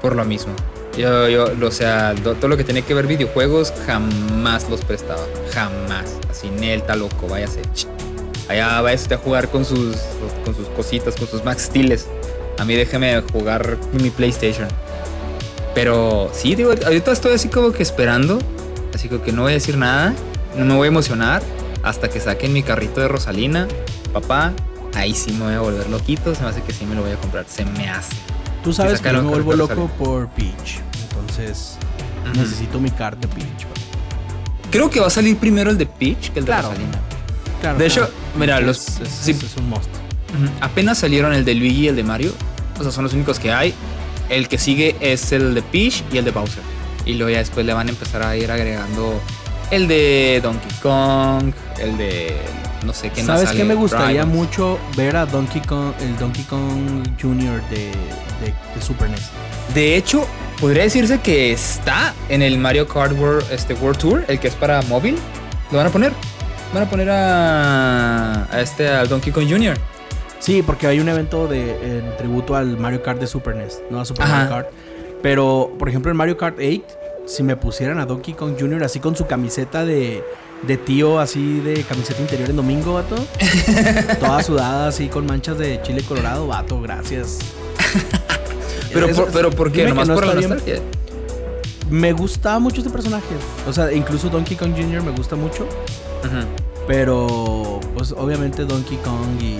[0.00, 0.52] Por lo mismo.
[0.98, 5.22] Yo, yo, o sea, todo lo que tenía que ver videojuegos, jamás los prestaba.
[5.52, 6.04] Jamás.
[6.30, 7.62] Así, Nelta, loco, váyase.
[8.52, 9.96] Allá váyase usted a jugar con sus,
[10.44, 12.06] con sus cositas, con sus Max Steels.
[12.58, 14.68] A mí déjeme jugar mi PlayStation.
[15.74, 18.38] Pero sí, digo, ahorita estoy así como que esperando.
[18.94, 20.12] Así como que no voy a decir nada.
[20.54, 21.42] No me voy a emocionar
[21.82, 23.68] hasta que saquen mi carrito de Rosalina.
[24.12, 24.52] Papá,
[24.94, 26.34] ahí sí me voy a volver loquito.
[26.34, 27.46] Se me hace que sí me lo voy a comprar.
[27.48, 28.12] Se me hace.
[28.62, 30.80] Tú sabes que yo me vuelvo loco por Peach.
[31.08, 31.78] Entonces,
[32.34, 33.66] necesito mi card de Peach.
[34.70, 36.68] Creo que va a salir primero el de Peach que el de Claro.
[36.68, 36.98] Rosalina.
[37.62, 38.04] Claro, De claro.
[38.04, 39.30] hecho, mira, Es- los- Es, sí.
[39.30, 39.88] es un must.
[40.34, 40.50] Ujú.
[40.60, 42.32] Apenas salieron el de Luigi y el de Mario.
[42.78, 43.72] O sea, son los únicos que hay.
[44.28, 46.62] El que sigue es el de Peach y el de Bowser.
[47.06, 49.20] Y luego ya después le van a empezar a ir agregando
[49.70, 52.36] el de Donkey Kong, el de
[52.84, 57.06] no sé qué ¿Sabes qué me gustaría mucho ver a Donkey Kong, el Donkey Kong
[57.20, 57.60] Jr.
[57.70, 59.20] de, de, de Super NES?
[59.74, 60.26] De hecho,
[60.60, 64.54] podría decirse que está en el Mario Kart World, este World Tour, el que es
[64.54, 65.16] para móvil.
[65.70, 66.12] Lo van a poner.
[66.72, 69.76] Van a poner a, a este al Donkey Kong Jr.
[70.38, 74.00] Sí, porque hay un evento de en tributo al Mario Kart de Super NES, no
[74.00, 74.34] a Super Ajá.
[74.36, 74.68] Mario Kart.
[75.22, 76.82] Pero, por ejemplo, en Mario Kart 8,
[77.26, 78.82] si me pusieran a Donkey Kong Jr.
[78.84, 80.24] así con su camiseta de,
[80.66, 83.14] de tío, así de camiseta interior en domingo, vato.
[84.20, 87.38] toda sudada, así con manchas de chile colorado, vato, gracias.
[88.92, 89.86] Pero, Eso- por, pero ¿por qué?
[89.86, 90.80] Nomás no por la nostalgia.
[91.88, 93.24] Me gusta mucho este personaje.
[93.66, 95.02] O sea, incluso Donkey Kong Jr.
[95.02, 95.66] me gusta mucho.
[96.86, 99.58] Pero, pues obviamente Donkey Kong y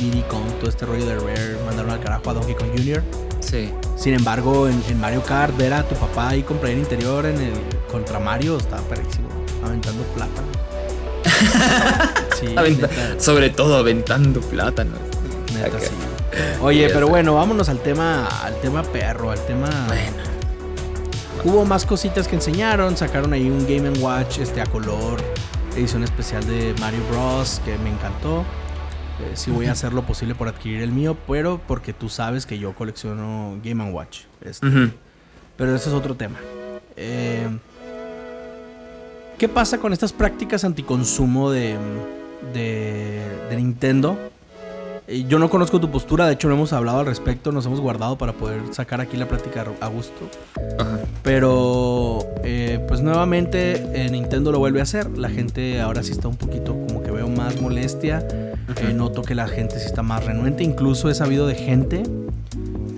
[0.00, 3.02] Diddy Kong, todo este rollo de Rare, mandaron al carajo a Donkey Kong Jr.
[3.40, 3.70] Sí.
[3.96, 7.40] Sin embargo, en, en Mario Kart, ver a tu papá ahí con playera interior en
[7.40, 7.52] el
[7.90, 9.28] contra Mario está perrísimo.
[9.64, 10.42] Aventando plata.
[12.38, 14.98] Sí, Aventa- neta, sobre todo aventando plátanos.
[15.54, 15.86] neta, sí.
[16.60, 19.68] Oye, pero bueno, vámonos al tema, al tema perro, al tema.
[21.44, 25.18] Hubo más cositas que enseñaron, sacaron ahí un Game Watch este a color,
[25.76, 27.60] edición especial de Mario Bros.
[27.64, 28.40] que me encantó.
[29.20, 32.44] Eh, sí voy a hacer lo posible por adquirir el mío, pero porque tú sabes
[32.44, 34.22] que yo colecciono Game Watch.
[34.42, 34.66] este.
[35.56, 36.38] Pero ese es otro tema.
[36.96, 37.48] Eh,
[39.38, 41.76] ¿Qué pasa con estas prácticas anticonsumo de,
[42.52, 44.18] de, de Nintendo?
[45.08, 47.80] Eh, Yo no conozco tu postura, de hecho no hemos hablado al respecto, nos hemos
[47.80, 50.28] guardado para poder sacar aquí la plática a gusto.
[50.78, 50.98] Ajá.
[51.22, 55.18] Pero, eh, pues nuevamente eh, Nintendo lo vuelve a hacer.
[55.18, 58.26] La gente ahora sí está un poquito como que veo más molestia.
[58.28, 60.62] Eh, noto que la gente sí está más renuente.
[60.62, 62.02] Incluso he sabido de gente,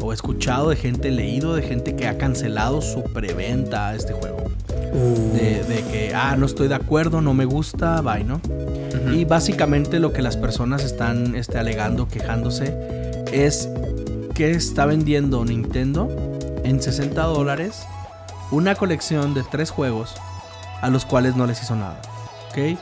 [0.09, 4.39] o escuchado de gente, leído de gente que ha cancelado su preventa a este juego.
[4.93, 5.37] Uh.
[5.37, 8.41] De, de que, ah, no estoy de acuerdo, no me gusta, bye, ¿no?
[9.13, 12.75] Y básicamente lo que las personas están este, alegando, quejándose,
[13.33, 13.69] es
[14.35, 16.09] que está vendiendo Nintendo
[16.65, 17.83] en 60 dólares
[18.51, 20.15] una colección de tres juegos
[20.81, 22.01] a los cuales no les hizo nada.
[22.51, 22.79] ¿Ok?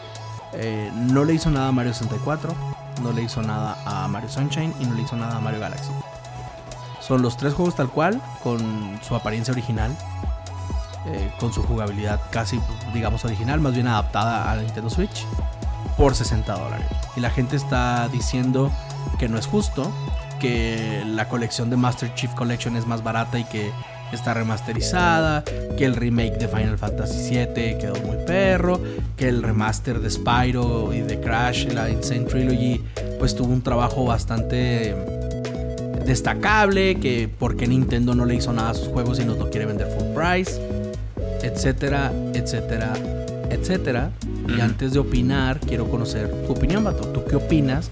[0.52, 2.54] Eh, no le hizo nada a Mario 64,
[3.02, 5.90] no le hizo nada a Mario Sunshine y no le hizo nada a Mario Galaxy.
[7.06, 9.96] Son los tres juegos tal cual, con su apariencia original,
[11.06, 12.60] eh, con su jugabilidad casi,
[12.92, 15.24] digamos, original, más bien adaptada a la Nintendo Switch,
[15.96, 16.86] por 60 dólares.
[17.14, 18.72] Y la gente está diciendo
[19.18, 19.90] que no es justo,
[20.40, 23.70] que la colección de Master Chief Collection es más barata y que
[24.12, 25.44] está remasterizada,
[25.76, 28.80] que el remake de Final Fantasy VII quedó muy perro,
[29.16, 32.84] que el remaster de Spyro y de Crash, la Insane Trilogy,
[33.18, 35.25] pues tuvo un trabajo bastante
[36.06, 39.66] destacable, que porque Nintendo no le hizo nada a sus juegos y nos lo quiere
[39.66, 40.60] vender full price,
[41.42, 42.92] etcétera, etcétera,
[43.50, 44.10] etcétera.
[44.48, 47.08] Y antes de opinar, quiero conocer tu opinión, Vato.
[47.08, 47.90] ¿Tú qué opinas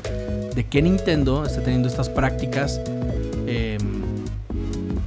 [0.55, 2.81] de que Nintendo esté teniendo estas prácticas?
[3.47, 3.77] eh,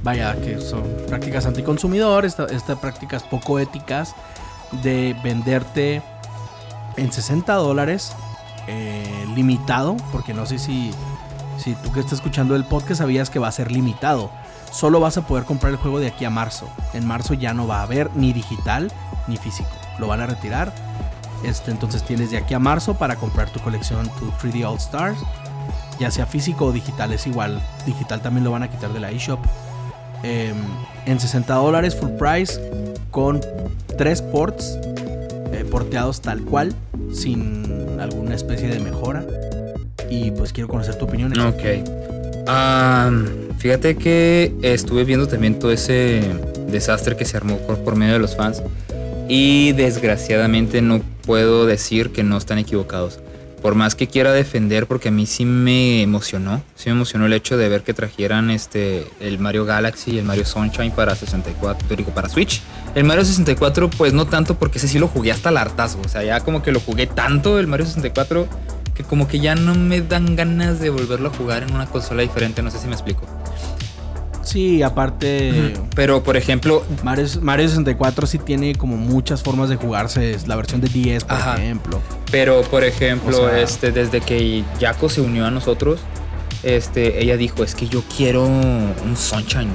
[0.04, 4.14] vaya, que son prácticas anticonsumidor, esta- estas prácticas poco éticas
[4.82, 6.02] de venderte
[6.96, 8.12] en 60 dólares
[8.68, 9.02] eh,
[9.34, 10.90] limitado, porque no sé si,
[11.58, 14.30] si tú que estás escuchando el podcast sabías que va a ser limitado.
[14.72, 16.68] Solo vas a poder comprar el juego de aquí a marzo.
[16.92, 18.92] En marzo ya no va a haber ni digital
[19.26, 19.70] ni físico.
[19.98, 20.72] Lo van a retirar.
[21.44, 25.18] Este, entonces tienes de aquí a marzo para comprar tu colección, tu 3D All Stars.
[25.98, 27.60] Ya sea físico o digital, es igual.
[27.86, 29.40] Digital también lo van a quitar de la eShop.
[30.22, 30.52] Eh,
[31.06, 32.60] en 60 dólares full price
[33.10, 33.40] con
[33.96, 34.78] tres ports
[35.52, 36.74] eh, porteados tal cual,
[37.12, 39.24] sin alguna especie de mejora.
[40.10, 41.38] Y pues quiero conocer tu opinión.
[41.38, 41.62] Ok.
[42.46, 43.10] Ah,
[43.58, 46.22] fíjate que estuve viendo también todo ese
[46.70, 48.62] desastre que se armó por, por medio de los fans.
[49.28, 53.20] Y desgraciadamente no puedo decir que no están equivocados.
[53.60, 56.62] Por más que quiera defender, porque a mí sí me emocionó.
[56.76, 60.24] Sí me emocionó el hecho de ver que trajeran este el Mario Galaxy y el
[60.24, 62.62] Mario Sunshine para 64, digo, para Switch.
[62.94, 66.00] El Mario 64, pues no tanto, porque ese sí lo jugué hasta el hartazgo.
[66.02, 68.48] O sea, ya como que lo jugué tanto el Mario 64
[68.98, 72.22] que como que ya no me dan ganas de volverlo a jugar en una consola
[72.22, 73.22] diferente, no sé si me explico.
[74.42, 80.32] Sí, aparte, Pero por ejemplo, Mario, Mario 64 sí tiene como muchas formas de jugarse.
[80.32, 81.56] Es la versión de 10, por Ajá.
[81.56, 82.00] ejemplo.
[82.32, 86.00] pero por ejemplo, O sea- este desde que Jaco se unió a nosotros,
[86.64, 89.68] este ella dijo, "Es que yo quiero un Sunshine.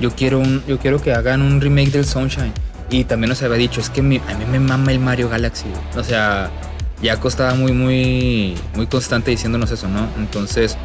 [0.00, 2.52] Yo quiero un yo quiero que hagan un remake del Sunshine."
[2.90, 5.64] Y también nos había dicho, "Es que mi- a mí me mama el Mario Galaxy."
[5.68, 6.00] güey".
[6.00, 6.50] O sea,
[7.02, 10.08] Jaco estaba muy muy muy constante diciéndonos eso, ¿no?
[10.18, 10.76] Entonces,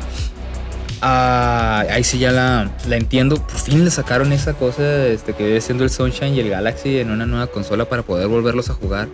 [1.06, 3.36] Ah, ahí sí ya la, la entiendo.
[3.36, 6.98] Por fin le sacaron esa cosa este, que viene siendo el Sunshine y el Galaxy
[6.98, 9.10] en una nueva consola para poder volverlos a jugar.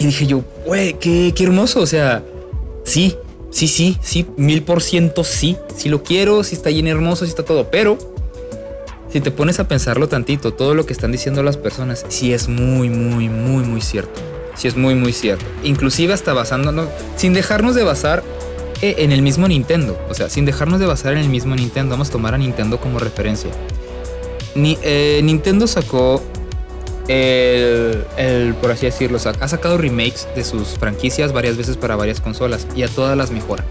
[0.00, 1.80] Y dije yo, güey, qué, qué hermoso.
[1.80, 2.24] O sea,
[2.82, 3.16] sí,
[3.52, 5.56] sí, sí, sí, mil por ciento sí.
[5.76, 7.70] Sí lo quiero, sí está bien hermoso, sí está todo.
[7.70, 7.96] Pero
[9.12, 12.48] si te pones a pensarlo tantito, todo lo que están diciendo las personas, sí es
[12.48, 14.20] muy, muy, muy, muy cierto.
[14.56, 15.44] Sí es muy, muy cierto.
[15.62, 18.22] Inclusive hasta basándonos, sin dejarnos de basar
[18.82, 19.98] eh, en el mismo Nintendo.
[20.08, 22.78] O sea, sin dejarnos de basar en el mismo Nintendo, vamos a tomar a Nintendo
[22.78, 23.50] como referencia.
[24.54, 26.22] Eh, Nintendo sacó
[27.08, 32.20] el, el, por así decirlo, ha sacado remakes de sus franquicias varias veces para varias
[32.20, 33.64] consolas y a todas las mejora.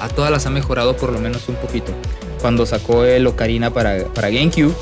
[0.00, 1.92] A todas las ha mejorado por lo menos un poquito.
[2.40, 4.74] Cuando sacó el Ocarina para, para GameCube,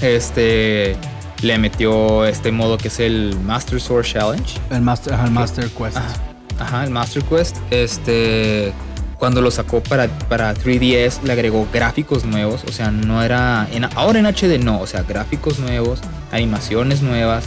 [0.00, 0.96] este
[1.42, 4.58] le metió este modo que es el Master Sword Challenge.
[4.70, 5.96] El Master, el Master Quest.
[5.96, 6.14] Ajá,
[6.58, 7.56] ajá, el Master Quest.
[7.70, 8.72] Este,
[9.18, 12.64] cuando lo sacó para, para 3DS, le agregó gráficos nuevos.
[12.68, 13.66] O sea, no era.
[13.72, 14.80] En, ahora en HD no.
[14.80, 16.00] O sea, gráficos nuevos,
[16.32, 17.44] animaciones nuevas.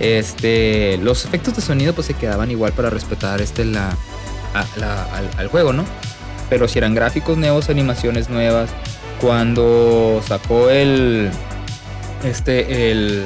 [0.00, 3.90] Este, los efectos de sonido pues se quedaban igual para respetar este la,
[4.54, 5.84] a- la- al, al juego, ¿no?
[6.50, 8.70] Pero si eran gráficos nuevos, animaciones nuevas.
[9.20, 11.30] Cuando sacó el.
[12.26, 13.24] Este, el.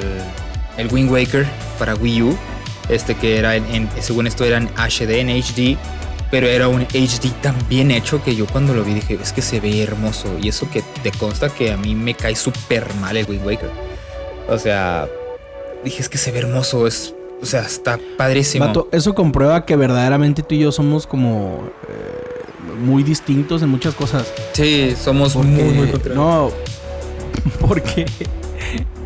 [0.77, 1.45] El Wind Waker
[1.77, 2.37] para Wii U
[2.89, 5.77] este que era en, en- según esto era en HD, en HD,
[6.31, 9.41] pero era un HD tan bien hecho que yo cuando lo vi dije, es que
[9.41, 10.37] se ve hermoso.
[10.41, 13.69] Y eso que te consta que a mí me cae súper mal el Wind Waker.
[14.49, 15.07] O sea,
[15.83, 18.65] dije, es que se ve hermoso, es, o sea, está padrísimo.
[18.65, 23.93] Vato, eso comprueba que verdaderamente tú y yo somos como eh, muy distintos en muchas
[23.93, 24.25] cosas.
[24.53, 26.17] Sí, somos Porque, muy, muy contrarios.
[26.17, 26.51] No,
[27.67, 28.05] porque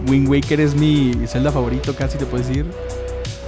[0.07, 2.65] Wind Waker es mi Zelda favorito, casi te puedo decir.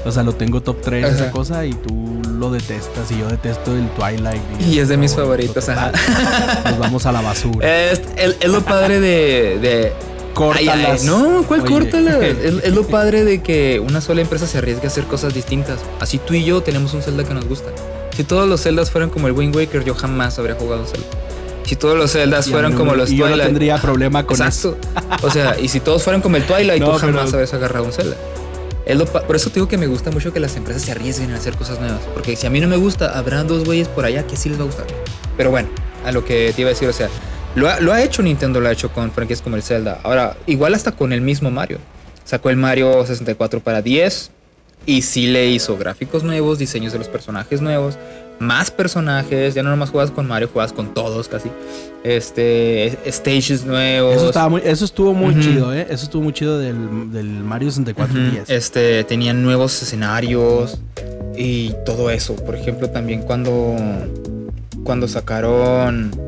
[0.06, 1.32] O sea, lo tengo top 3 esa Ajá.
[1.32, 4.42] cosa y tú lo detestas y yo detesto el Twilight.
[4.62, 6.62] Y es de mis favorito favoritos, ajá.
[6.70, 7.92] Nos vamos a la basura.
[7.92, 8.02] Es,
[8.48, 9.60] lo padre de.
[9.60, 9.92] de
[10.34, 10.68] Córtalas.
[10.70, 11.70] Ay, ay, no, ¿cuál Oye.
[11.70, 12.16] córtalas?
[12.22, 15.80] Es, es lo padre de que una sola empresa se arriesgue a hacer cosas distintas.
[16.00, 17.72] Así tú y yo tenemos un Zelda que nos gusta.
[18.16, 21.08] Si todos los Zeldas fueran como el Wind Waker, yo jamás habría jugado Zelda.
[21.68, 23.48] Si todos los Zeldas Y fueran mí como no- los y yo no Twilight.
[23.50, 24.78] tendría problema con eso.
[24.96, 25.28] Exacto.
[25.28, 27.86] O sea, y si todos fueran como el Twilight, No, tú jamás pero- habrías agarrado
[27.86, 28.16] un Zelda.
[28.86, 31.32] Es lo por eso te digo que me gusta mucho que las empresas se arriesguen
[31.34, 32.00] a hacer cosas nuevas.
[32.14, 34.58] Porque si a mí no me gusta, habrá dos güeyes por allá que sí les
[34.58, 34.86] va a gustar.
[35.36, 35.68] Pero bueno,
[36.06, 37.10] a lo que te iba a decir, o sea,
[37.56, 40.00] lo ha, lo ha hecho Nintendo, lo ha hecho con franquicias como el Zelda.
[40.04, 41.80] Ahora, igual hasta con el mismo Mario.
[42.24, 44.32] Sacó el Mario 64 para 10
[44.86, 47.98] y sí le hizo gráficos nuevos, diseños de los personajes nuevos,
[48.39, 49.54] más personajes.
[49.54, 51.50] Ya no nomás juegas con Mario, juegas con todos casi.
[52.04, 54.15] Este, stages nuevos.
[54.15, 55.88] Eso, estaba muy, eso estuvo muy chido, ¿eh?
[55.89, 58.50] Eso estuvo muy chido del, del Mario 64 Ujú, 10.
[58.50, 60.80] Este, tenían nuevos escenarios
[61.36, 62.36] y todo eso.
[62.36, 63.76] Por ejemplo, también cuando,
[64.84, 66.27] cuando sacaron...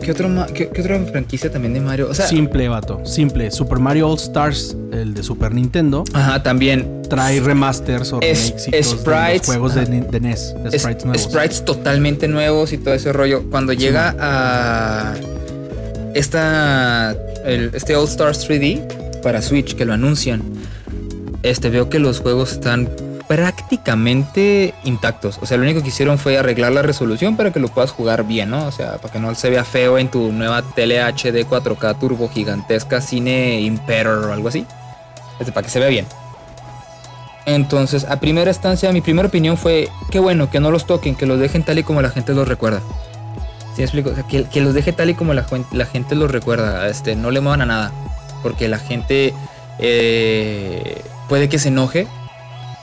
[0.00, 2.08] ¿Qué, qué otro qué- qué otra franquicia también de Mario?
[2.10, 3.00] O sea, simple, vato.
[3.04, 3.50] Simple.
[3.50, 8.70] Super Mario All Stars, el de Super Nintendo, ajá, también trae remasters o Es- cosas
[8.70, 9.86] de sprites, los juegos de,
[10.20, 10.54] NES.
[10.62, 11.22] de es- sprites nuevos.
[11.22, 13.42] sprites totalmente nuevos y todo ese rollo.
[13.50, 15.14] Cuando llega a
[16.14, 20.42] esta, el- este All Stars 3D para Switch que lo anuncian,
[21.42, 22.88] este, veo que los juegos están
[23.32, 25.38] prácticamente intactos.
[25.40, 28.26] O sea, lo único que hicieron fue arreglar la resolución para que lo puedas jugar
[28.26, 28.66] bien, ¿no?
[28.66, 32.28] O sea, para que no se vea feo en tu nueva tele HD 4K turbo
[32.28, 34.66] gigantesca cine Imperor o algo así.
[35.40, 36.06] Este, para que se vea bien.
[37.46, 41.24] Entonces, a primera instancia, mi primera opinión fue, qué bueno, que no los toquen, que
[41.24, 42.82] los dejen tal y como la gente los recuerda.
[43.74, 44.12] ¿Sí explico?
[44.28, 46.86] Que, que los deje tal y como la gente los recuerda.
[46.86, 47.92] Este, no le muevan a nada.
[48.42, 49.32] Porque la gente
[49.78, 52.06] eh, puede que se enoje,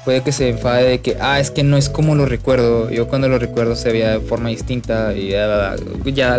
[0.09, 2.89] puede que se enfade de que, ah, es que no es como lo recuerdo.
[2.89, 5.75] Yo cuando lo recuerdo se veía de forma distinta y ya,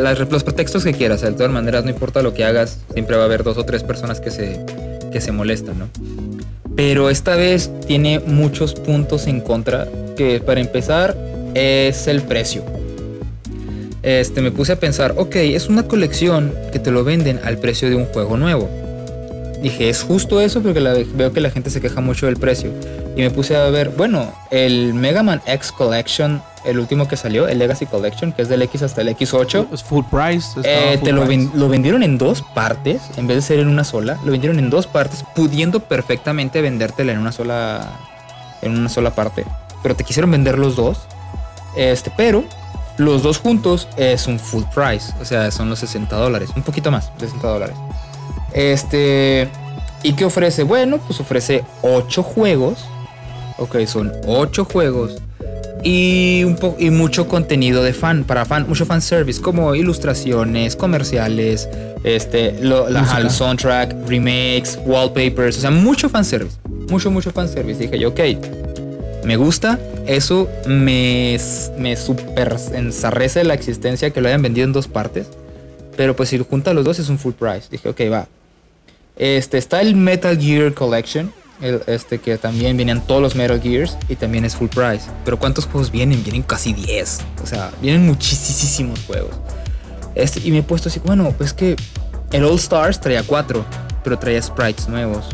[0.00, 1.20] los pretextos que quieras.
[1.20, 3.84] De todas maneras, no importa lo que hagas, siempre va a haber dos o tres
[3.84, 4.58] personas que se,
[5.12, 5.88] que se molestan, ¿no?
[6.74, 9.86] Pero esta vez tiene muchos puntos en contra.
[10.16, 11.16] Que para empezar
[11.54, 12.64] es el precio.
[14.02, 17.88] Este, me puse a pensar, ok, es una colección que te lo venden al precio
[17.88, 18.68] de un juego nuevo.
[19.62, 22.70] Dije, es justo eso porque la- veo que la gente se queja mucho del precio.
[23.16, 27.46] Y me puse a ver, bueno, el Mega Man X Collection, el último que salió,
[27.48, 30.48] el Legacy Collection, que es del X hasta el X8, Es full price.
[30.64, 31.36] eh, full te lo, price.
[31.36, 34.58] ven- lo vendieron en dos partes, en vez de ser en una sola, lo vendieron
[34.58, 37.90] en dos partes, pudiendo perfectamente vendértela en una sola,
[38.62, 39.44] en una sola parte.
[39.82, 41.00] Pero te quisieron vender los dos,
[41.76, 42.44] este, pero
[42.96, 46.90] los dos juntos es un full price, o sea, son los 60 dólares, un poquito
[46.90, 47.76] más, 60 dólares.
[48.52, 49.48] Este,
[50.02, 50.62] ¿y qué ofrece?
[50.62, 52.84] Bueno, pues ofrece 8 juegos,
[53.58, 55.18] ok, son 8 juegos
[55.82, 60.76] y, un po- y mucho contenido de fan, para fan, mucho fan service, como ilustraciones,
[60.76, 61.68] comerciales,
[62.04, 66.56] este, lo- la, el soundtrack, remakes, wallpapers, o sea, mucho fan service,
[66.90, 67.78] mucho, mucho fan service.
[67.80, 68.20] Dije yo, ok,
[69.24, 71.38] me gusta, eso me,
[71.78, 75.28] me super ensarrece la existencia que lo hayan vendido en dos partes,
[75.96, 77.68] pero pues si lo junta los dos es un full price.
[77.70, 78.26] Dije, ok, va.
[79.20, 81.30] Este, está el Metal Gear Collection,
[81.60, 85.02] el- este que también venían todos los Metal Gears y también es full price.
[85.26, 86.22] Pero ¿cuántos juegos vienen?
[86.24, 87.20] Vienen casi 10.
[87.42, 89.34] O sea, vienen muchísimos juegos.
[90.14, 91.76] Este, y me he puesto así, bueno, pues que
[92.32, 93.62] el All Stars traía 4,
[94.02, 95.26] pero traía sprites nuevos.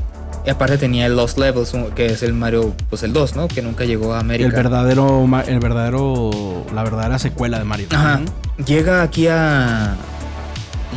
[0.44, 3.46] Y aparte tenía el Lost Levels, que es el Mario, pues el 2, ¿no?
[3.48, 4.48] Que nunca llegó a América.
[4.48, 7.86] El verdadero, el verdadero, la verdadera secuela de Mario.
[7.92, 8.20] Ajá.
[8.64, 9.94] Llega aquí a.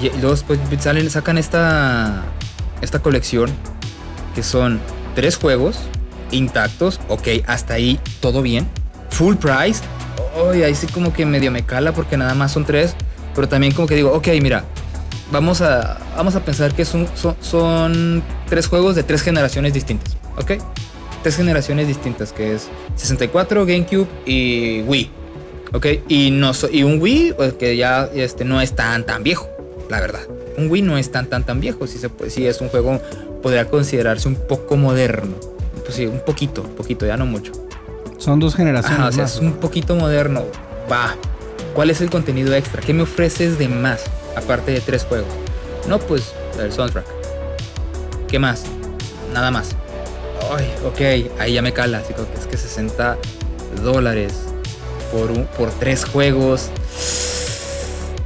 [0.01, 2.23] Y y luego después salen, sacan esta.
[2.81, 3.49] Esta colección.
[4.35, 4.79] Que son
[5.15, 5.79] tres juegos
[6.31, 6.99] intactos.
[7.07, 8.67] Ok, hasta ahí todo bien.
[9.11, 9.81] Full price.
[10.47, 12.95] Uy, ahí sí como que medio me cala porque nada más son tres.
[13.35, 14.63] Pero también como que digo, ok, mira.
[15.31, 17.07] Vamos a, vamos a pensar que son,
[17.41, 20.17] son, tres juegos de tres generaciones distintas.
[20.37, 20.53] ¿Ok?
[21.21, 25.11] Tres generaciones distintas, que es 64, GameCube y Wii.
[25.73, 29.47] Ok, y, no y un Wii pues, que ya este, no es tan tan viejo,
[29.87, 30.21] la verdad.
[30.59, 33.01] Un Wii no es tan tan tan viejo, si se puede, sí es un juego,
[33.41, 35.35] podría considerarse un poco moderno.
[35.83, 37.51] Pues sí, un poquito, poquito, ya no mucho.
[38.17, 38.99] Son dos generaciones.
[38.99, 39.35] Ajá, o sea, más.
[39.35, 40.43] es un poquito moderno.
[40.91, 41.15] Va.
[41.73, 42.81] ¿Cuál es el contenido extra?
[42.81, 44.03] ¿Qué me ofreces de más?
[44.35, 45.29] Aparte de tres juegos.
[45.87, 47.05] No, pues el soundtrack.
[48.27, 48.63] ¿Qué más?
[49.33, 49.69] Nada más.
[50.51, 51.99] Ay, ok, ahí ya me cala.
[51.99, 53.17] Así que es que 60
[53.83, 54.33] dólares
[55.11, 56.69] por, un, por tres juegos.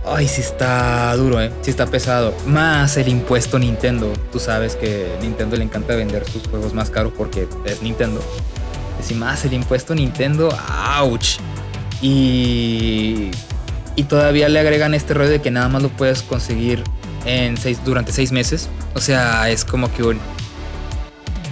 [0.06, 1.52] Ay, sí está duro, ¿eh?
[1.62, 2.34] Sí está pesado.
[2.46, 4.12] Más el impuesto Nintendo.
[4.32, 8.22] Tú sabes que Nintendo le encanta vender sus juegos más caros porque es Nintendo.
[9.02, 10.50] Si más el impuesto Nintendo,
[11.00, 11.38] ouch.
[12.02, 13.32] Y,
[13.96, 16.84] y todavía le agregan este rollo de que nada más lo puedes conseguir
[17.26, 18.68] en seis, durante seis meses.
[18.96, 20.20] O sea, es como que un...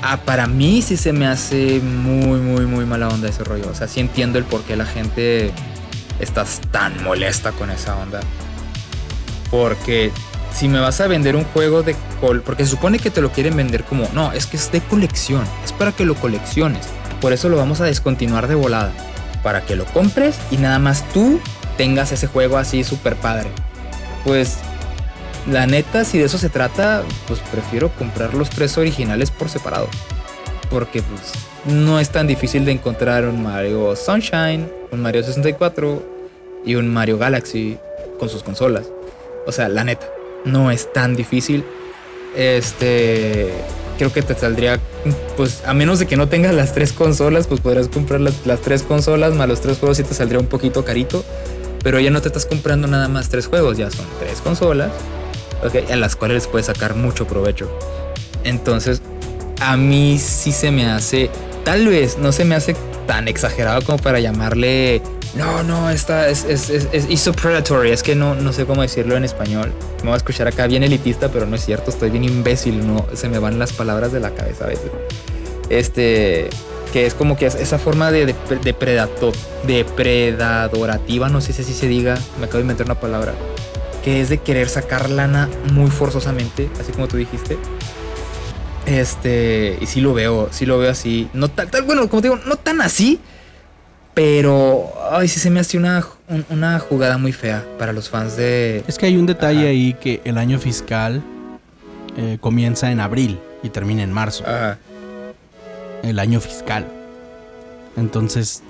[0.04, 3.70] Ah, para mí sí se me hace muy, muy, muy mala onda ese rollo.
[3.72, 5.52] O sea, sí entiendo el por qué la gente
[6.20, 8.20] está tan molesta con esa onda.
[9.50, 10.12] Porque
[10.54, 13.32] si me vas a vender un juego de col, porque se supone que te lo
[13.32, 16.88] quieren vender como, no, es que es de colección, es para que lo colecciones.
[17.20, 18.92] Por eso lo vamos a descontinuar de volada,
[19.44, 21.40] para que lo compres y nada más tú
[21.78, 23.50] tengas ese juego así súper padre.
[24.24, 24.58] Pues
[25.50, 29.88] la neta, si de eso se trata, pues prefiero comprar los tres originales por separado.
[30.70, 31.32] Porque pues
[31.66, 36.04] no es tan difícil de encontrar un Mario Sunshine, un Mario 64
[36.66, 37.78] y un Mario Galaxy
[38.20, 38.86] con sus consolas.
[39.46, 40.08] O sea, la neta
[40.46, 41.64] no es tan difícil.
[42.36, 43.52] Este,
[43.98, 44.80] creo que te saldría,
[45.38, 48.84] pues a menos de que no tengas las tres consolas, pues podrás comprar las, tres
[48.84, 51.24] consolas más los tres juegos y te saldría un poquito carito.
[51.84, 54.92] Pero ya no te estás comprando nada más tres juegos, ya son tres consolas,
[55.64, 57.76] okay, a las cuales puedes sacar mucho provecho.
[58.44, 59.02] Entonces,
[59.60, 61.30] a mí sí se me hace,
[61.64, 62.76] tal vez no se me hace
[63.08, 65.02] tan exagerado como para llamarle
[65.36, 67.92] no, no, esta es, es, es, es predatory.
[67.92, 69.72] Es que no, no sé cómo decirlo en español.
[70.00, 71.90] Me voy a escuchar acá bien elitista, pero no es cierto.
[71.90, 72.86] Estoy bien imbécil.
[72.86, 74.92] No, se me van las palabras de la cabeza a veces.
[75.70, 76.50] Este,
[76.92, 78.36] que es como que esa forma de, de,
[79.66, 82.18] depredadorativa, no sé si así se diga.
[82.40, 83.34] Me acabo de inventar una palabra.
[84.04, 87.58] Que es de querer sacar lana muy forzosamente, así como tú dijiste.
[88.92, 91.30] Este, y sí lo veo, sí lo veo así.
[91.34, 93.20] No tal, tal, bueno, como te digo, no tan así
[94.14, 96.06] pero, ay, sí se me hace una,
[96.50, 98.84] una jugada muy fea para los fans de...
[98.88, 101.24] Es que hay un detalle ahí que el año fiscal
[102.18, 104.44] eh, comienza en abril y termina en marzo.
[104.46, 104.80] Ajá.
[106.04, 106.88] El año fiscal.
[107.96, 108.64] Entonces,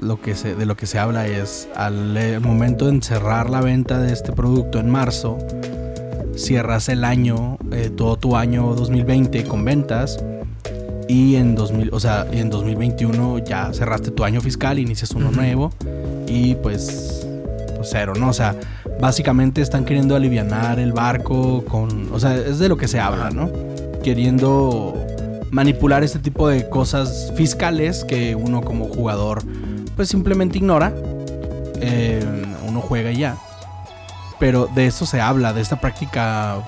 [0.00, 3.60] lo que se, de lo que se habla es al eh, momento de cerrar la
[3.60, 5.38] venta de este producto en marzo,
[6.36, 10.22] cierras el año, eh, todo tu año 2020 con ventas
[11.08, 15.72] y en 2000, o sea, en 2021 ya cerraste tu año fiscal, inicias uno nuevo
[16.26, 17.26] y pues,
[17.76, 18.28] pues, cero, ¿no?
[18.28, 18.54] O sea,
[19.00, 23.30] básicamente están queriendo aliviar el barco con, o sea, es de lo que se habla,
[23.30, 23.50] ¿no?
[24.02, 24.94] Queriendo
[25.50, 29.42] manipular este tipo de cosas fiscales que uno como jugador
[29.96, 30.92] pues simplemente ignora.
[31.80, 32.22] Eh,
[32.68, 33.36] uno juega y ya.
[34.38, 36.58] Pero de eso se habla, de esta práctica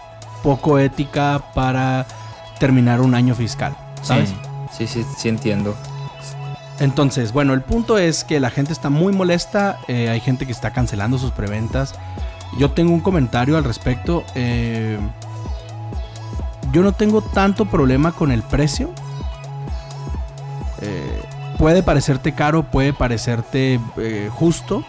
[0.42, 2.06] poco ética para
[2.58, 3.76] terminar un año fiscal.
[4.02, 4.34] ¿sabes?
[4.76, 5.76] Sí, sí, sí, entiendo.
[6.80, 10.52] Entonces, bueno, el punto es que la gente está muy molesta, eh, hay gente que
[10.52, 11.94] está cancelando sus preventas.
[12.58, 14.24] Yo tengo un comentario al respecto.
[14.34, 14.98] Eh,
[16.72, 18.90] yo no tengo tanto problema con el precio.
[20.80, 21.22] Eh,
[21.58, 23.80] puede parecerte caro, puede parecerte
[24.30, 24.84] justo.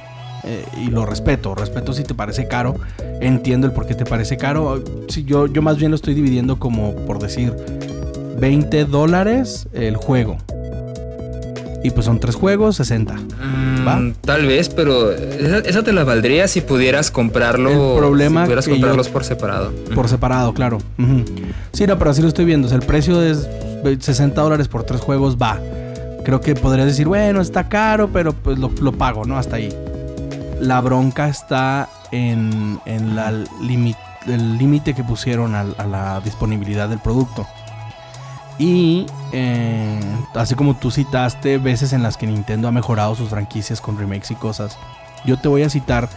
[0.77, 2.75] Y lo respeto, respeto si te parece caro.
[3.21, 4.83] Entiendo el por qué te parece caro.
[5.09, 7.53] Si yo, yo más bien lo estoy dividiendo como por decir
[8.39, 10.37] 20 dólares el juego.
[11.81, 13.13] Y pues son tres juegos, 60.
[13.13, 17.93] Mm, tal vez, pero esa, te la valdría si pudieras comprarlo.
[17.93, 19.71] El problema si pudieras comprarlos por separado.
[19.95, 20.79] Por separado, claro.
[21.71, 22.73] Sí, no, pero así lo estoy viendo.
[22.73, 23.47] el precio es
[23.99, 25.59] 60 dólares por tres juegos, va.
[26.25, 29.37] Creo que podrías decir, bueno, está caro, pero pues lo, pago, ¿no?
[29.37, 29.73] Hasta ahí.
[30.59, 37.47] La bronca está en, en la el límite que pusieron a la disponibilidad del producto.
[38.59, 39.99] Y eh,
[40.35, 44.31] así como tú citaste veces en las que Nintendo ha mejorado sus franquicias con remakes
[44.31, 44.77] y cosas,
[45.25, 46.09] yo te voy a citar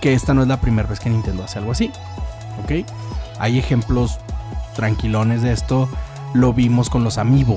[0.00, 1.92] que esta no es la primera vez que Nintendo hace algo así.
[2.64, 2.84] ¿Ok?
[3.38, 4.18] Hay ejemplos
[4.74, 5.88] tranquilones de esto.
[6.32, 7.54] Lo vimos con los Amiibo.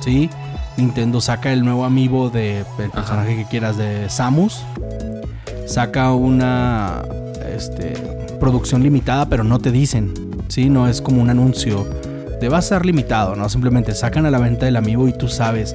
[0.00, 0.30] ¿Sí?
[0.78, 4.62] Nintendo saca el nuevo Amiibo de el personaje que quieras de Samus.
[5.66, 7.02] Saca una
[7.54, 7.92] este,
[8.40, 10.14] producción limitada, pero no te dicen.
[10.48, 10.70] ¿Sí?
[10.70, 11.86] No es como un anuncio
[12.38, 13.48] te va a ser limitado, ¿no?
[13.48, 15.74] Simplemente sacan a la venta el amigo y tú sabes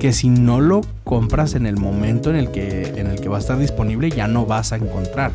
[0.00, 3.36] que si no lo compras en el momento en el que, en el que va
[3.36, 5.30] a estar disponible, ya no vas a encontrar.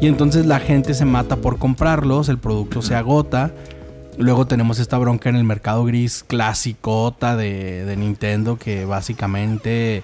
[0.00, 3.52] Y entonces la gente se mata por comprarlos, el producto se agota.
[4.18, 10.02] Luego tenemos esta bronca en el mercado gris clasicota de, de Nintendo que básicamente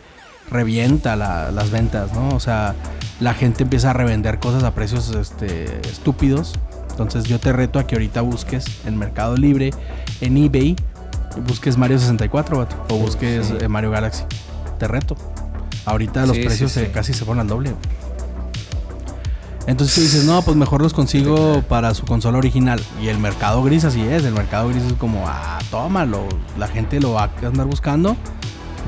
[0.50, 2.30] revienta las ventas, ¿no?
[2.30, 2.74] O sea,
[3.20, 6.58] la gente empieza a revender cosas a precios este, estúpidos
[7.00, 9.70] entonces yo te reto a que ahorita busques en Mercado Libre,
[10.20, 10.76] en eBay,
[11.46, 14.24] busques Mario 64 o busques eh, Mario Galaxy.
[14.78, 15.16] Te reto.
[15.86, 17.72] Ahorita los precios casi se ponen al doble.
[19.70, 22.82] Entonces tú dices, no, pues mejor los consigo para su consola original.
[23.00, 24.24] Y el mercado gris así es.
[24.24, 26.26] El mercado gris es como, ah, tómalo.
[26.58, 28.16] La gente lo va a andar buscando.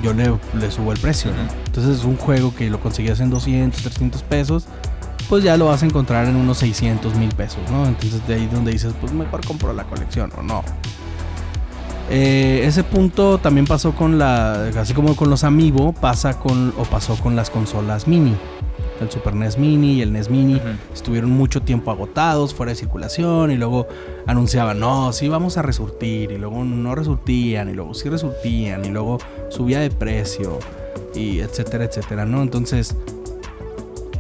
[0.03, 1.31] Yo le, le subo el precio.
[1.31, 1.43] ¿no?
[1.67, 4.65] Entonces es un juego que lo conseguías en 200, 300 pesos.
[5.29, 7.87] Pues ya lo vas a encontrar en unos 600 mil pesos, ¿no?
[7.87, 10.65] Entonces de ahí donde dices, pues mejor compro la colección o no.
[12.11, 14.67] Eh, ese punto también pasó con la.
[14.77, 16.75] Así como con los Amiibo, pasa con.
[16.77, 18.35] o pasó con las consolas mini.
[19.03, 20.61] El Super NES Mini y el NES Mini
[20.93, 23.87] estuvieron mucho tiempo agotados, fuera de circulación, y luego
[24.27, 28.89] anunciaban, no, sí vamos a resurtir, y luego no resurtían, y luego sí resurtían, y
[28.89, 29.19] luego
[29.51, 30.59] subía de precio,
[31.15, 32.43] y etcétera, etcétera, ¿no?
[32.43, 32.97] Entonces,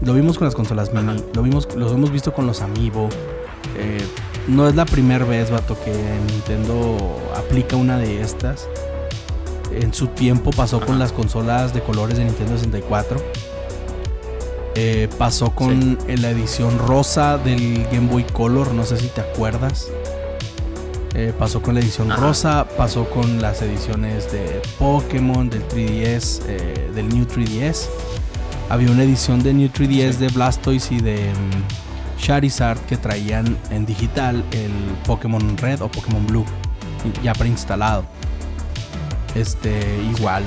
[0.00, 1.24] lo vimos con las consolas mini, Ajá.
[1.34, 3.08] lo vimos, lo hemos visto con los Amiibo.
[3.78, 4.04] eh,
[4.48, 5.92] no es la primera vez, vato, que
[6.32, 6.96] Nintendo
[7.36, 8.68] aplica una de estas.
[9.70, 13.22] En su tiempo pasó con las consolas de colores de Nintendo 64.
[14.74, 19.88] Eh, pasó con la edición rosa del Game Boy Color, no sé si te acuerdas.
[21.14, 22.20] Eh, pasó con la edición Ajá.
[22.20, 27.88] rosa, pasó con las ediciones de Pokémon, del 3DS, eh, del New 3DS.
[28.70, 33.84] Había una edición de New 3DS de Blastoise y de mm, Charizard que traían en
[33.84, 34.72] digital el
[35.06, 36.46] Pokémon Red o Pokémon Blue
[37.22, 38.04] ya preinstalado.
[39.34, 39.80] Este,
[40.16, 40.44] igual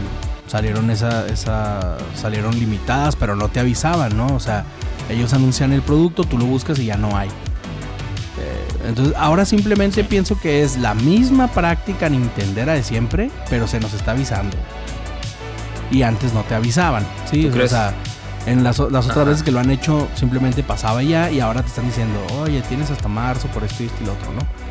[0.48, 4.28] salieron esa, esa salieron limitadas, pero no te avisaban, ¿no?
[4.28, 4.66] O sea,
[5.10, 7.30] ellos anuncian el producto, tú lo buscas y ya no hay.
[7.30, 13.80] Eh, entonces, ahora simplemente pienso que es la misma práctica nintendera de siempre, pero se
[13.80, 14.58] nos está avisando.
[15.92, 17.50] Y antes no te avisaban, ¿sí?
[17.52, 17.94] ¿Tú O sea,
[18.46, 21.68] en las, las otras veces que lo han hecho, simplemente pasaba ya y ahora te
[21.68, 24.65] están diciendo, oye, tienes hasta marzo por esto y esto y lo otro, ¿no?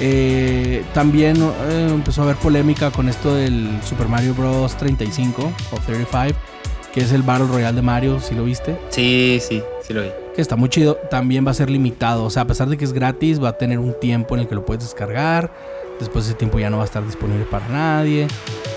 [0.00, 4.76] Eh, también eh, empezó a haber polémica con esto del Super Mario Bros.
[4.76, 6.38] 35 o 35,
[6.92, 10.08] que es el Battle Royale de Mario, si lo viste, Sí, sí, sí lo vi.
[10.34, 10.96] que está muy chido.
[11.10, 13.58] También va a ser limitado, o sea, a pesar de que es gratis, va a
[13.58, 15.52] tener un tiempo en el que lo puedes descargar.
[15.98, 18.28] Después ese tiempo ya no va a estar disponible para nadie.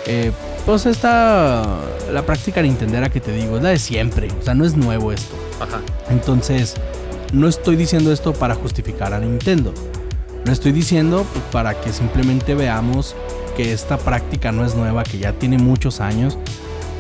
[0.07, 0.32] Eh,
[0.65, 1.63] pues esta,
[2.11, 5.11] la práctica nintendera que te digo, es la de siempre, o sea, no es nuevo
[5.11, 5.36] esto.
[5.59, 5.82] Ajá.
[6.09, 6.74] Entonces,
[7.32, 9.72] no estoy diciendo esto para justificar a Nintendo.
[10.46, 13.16] Lo estoy diciendo pues, para que simplemente veamos
[13.56, 16.38] que esta práctica no es nueva, que ya tiene muchos años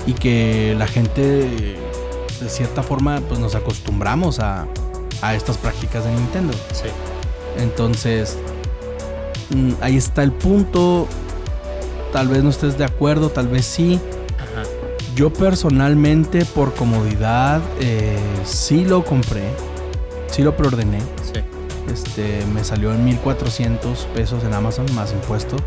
[0.05, 4.67] y que la gente, de cierta forma, pues nos acostumbramos a,
[5.21, 6.53] a estas prácticas de Nintendo.
[6.73, 6.89] Sí.
[7.57, 8.37] Entonces,
[9.55, 11.07] mm, ahí está el punto.
[12.11, 13.99] Tal vez no estés de acuerdo, tal vez sí.
[14.37, 14.67] Ajá.
[15.15, 19.43] Yo personalmente, por comodidad, eh, sí lo compré.
[20.29, 20.99] Sí lo preordené.
[21.33, 21.41] Sí.
[21.91, 25.57] Este, me salió en 1400 pesos en Amazon más impuesto.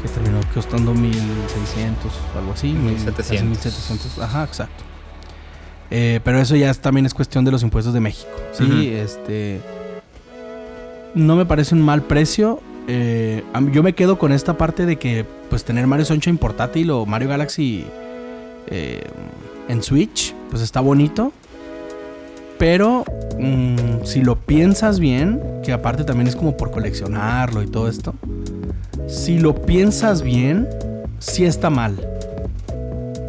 [0.00, 2.68] Que terminó costando 1600 o algo así.
[2.72, 3.26] 1700.
[3.26, 4.18] casi 1700.
[4.18, 4.84] Ajá, exacto.
[5.90, 8.30] Eh, pero eso ya también es cuestión de los impuestos de México.
[8.52, 9.60] Sí, este.
[11.14, 12.60] No me parece un mal precio.
[12.86, 17.06] Eh, yo me quedo con esta parte de que, pues, tener Mario Sunshine portátil o
[17.06, 17.86] Mario Galaxy
[18.66, 19.04] eh,
[19.68, 21.32] en Switch, pues está bonito.
[22.58, 23.04] Pero
[23.38, 28.14] mm, si lo piensas bien, que aparte también es como por coleccionarlo y todo esto,
[29.08, 30.68] si lo piensas bien,
[31.18, 31.96] sí está mal.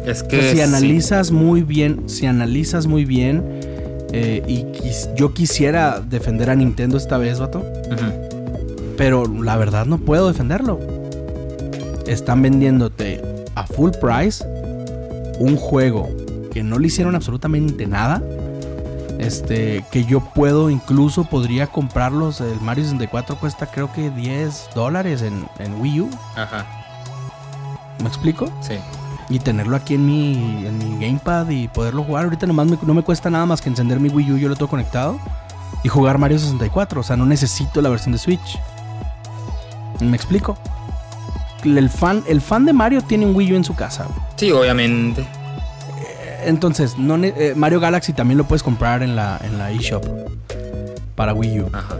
[0.06, 0.50] Es que.
[0.50, 0.60] si sí.
[0.62, 3.42] analizas muy bien, si analizas muy bien,
[4.12, 7.64] eh, y quis- yo quisiera defender a Nintendo esta vez, vato,
[8.96, 10.78] pero la verdad no puedo defenderlo.
[12.06, 13.20] Están vendiéndote
[13.56, 14.44] a full price
[15.40, 16.08] un juego
[16.52, 18.22] que no le hicieron absolutamente nada.
[19.26, 22.40] Este, que yo puedo, incluso podría comprarlos.
[22.40, 26.10] El Mario 64 cuesta creo que 10 dólares en, en Wii U.
[26.36, 26.64] Ajá.
[28.00, 28.46] ¿Me explico?
[28.60, 28.74] Sí.
[29.28, 32.24] Y tenerlo aquí en mi, en mi gamepad y poderlo jugar.
[32.24, 34.54] Ahorita nomás me- no me cuesta nada más que encender mi Wii U, yo lo
[34.54, 35.18] tengo conectado.
[35.82, 37.00] Y jugar Mario 64.
[37.00, 38.58] O sea, no necesito la versión de Switch.
[40.00, 40.56] ¿Me explico?
[41.64, 44.06] El fan, el fan de Mario tiene un Wii U en su casa.
[44.36, 45.26] Sí, obviamente.
[46.46, 50.04] Entonces, no eh, Mario Galaxy también lo puedes comprar en la, en la eShop.
[51.16, 51.70] Para Wii U.
[51.72, 51.96] Ajá.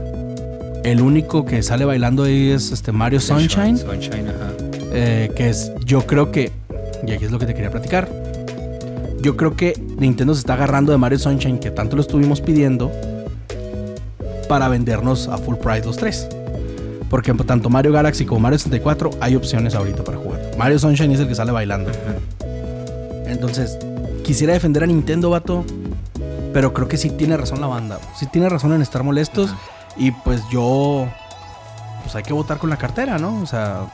[0.84, 3.76] El único que sale bailando ahí es este Mario Sunshine.
[3.76, 4.52] Sunshine, ajá.
[4.92, 6.52] eh, que es, yo creo que,
[7.04, 8.08] y aquí es lo que te quería platicar,
[9.20, 12.92] yo creo que Nintendo se está agarrando de Mario Sunshine, que tanto lo estuvimos pidiendo,
[14.48, 16.28] para vendernos a full price los tres.
[17.10, 20.40] Porque tanto Mario Galaxy como Mario 64 hay opciones ahorita para jugar.
[20.56, 21.90] Mario Sunshine es el que sale bailando.
[23.26, 23.76] Entonces,
[24.26, 25.64] quisiera defender a Nintendo, vato.
[26.52, 27.98] Pero creo que sí tiene razón la banda.
[28.18, 29.54] Sí tiene razón en estar molestos.
[29.96, 31.06] Y pues yo.
[32.02, 33.40] Pues hay que votar con la cartera, ¿no?
[33.40, 33.86] O sea.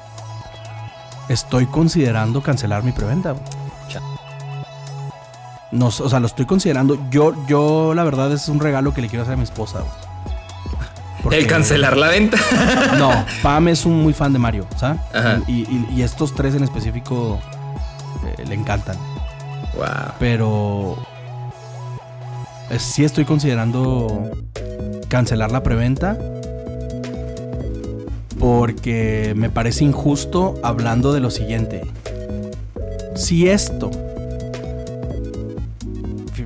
[1.28, 3.37] Estoy considerando cancelar mi preventa.
[5.70, 6.99] No, o sea, lo estoy considerando.
[7.11, 9.80] Yo, yo, la verdad, es un regalo que le quiero hacer a mi esposa.
[11.22, 11.39] Porque...
[11.39, 12.37] El cancelar la venta.
[12.99, 15.01] no, Pam es un muy fan de Mario, ¿sabes?
[15.47, 17.41] Y, y, estos tres en específico
[18.26, 18.99] eh, le encantan.
[19.75, 20.14] Wow.
[20.18, 20.97] Pero
[22.70, 24.31] eh, sí estoy considerando
[25.09, 26.18] cancelar la preventa.
[28.39, 31.83] Porque me parece injusto hablando de lo siguiente.
[33.14, 33.91] Si esto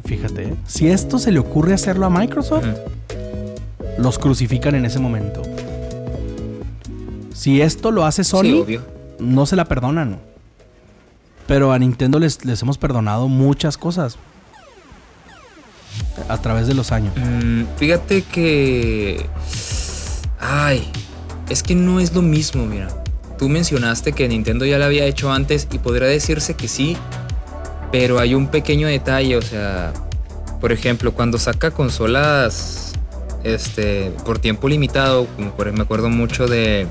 [0.07, 0.55] fíjate, ¿eh?
[0.66, 2.66] si esto se le ocurre hacerlo a Microsoft,
[3.99, 5.43] los crucifican en ese momento.
[7.35, 8.64] Si esto lo hace Sony,
[9.18, 10.18] no se la perdonan.
[11.47, 14.18] Pero a Nintendo les, hemos perdonado muchas cosas
[16.28, 17.14] a través de los años.
[17.16, 19.26] Mm, fíjate que...
[20.38, 20.90] Ay,
[21.49, 22.88] es que no es lo mismo, mira.
[23.38, 26.97] Tú mencionaste que Nintendo ya lo había hecho antes y podría decirse que sí,
[27.92, 29.92] pero hay un pequeño detalle, o sea,
[30.61, 32.92] por ejemplo, cuando saca consolas
[33.44, 36.86] este, por tiempo limitado, como me acuerdo mucho de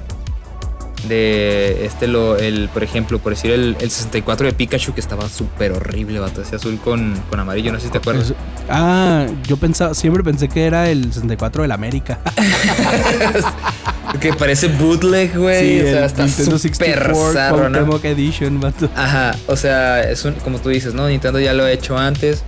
[1.08, 5.72] de este lo el por ejemplo por decir el, 64 de Pikachu que estaba súper
[5.72, 8.34] horrible vato ese azul con, con, amarillo no sé si te acuerdas.
[8.70, 12.20] Ah yo pensaba siempre pensé que era el 64 del América.
[14.20, 18.00] Que parece bootleg güey o sea está súper zarro ¿no?
[18.04, 18.90] Edition vato.
[18.96, 22.44] Ajá o sea es un, como tú dices no Nintendo ya lo ha hecho antes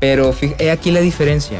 [0.00, 1.58] pero he aquí la diferencia.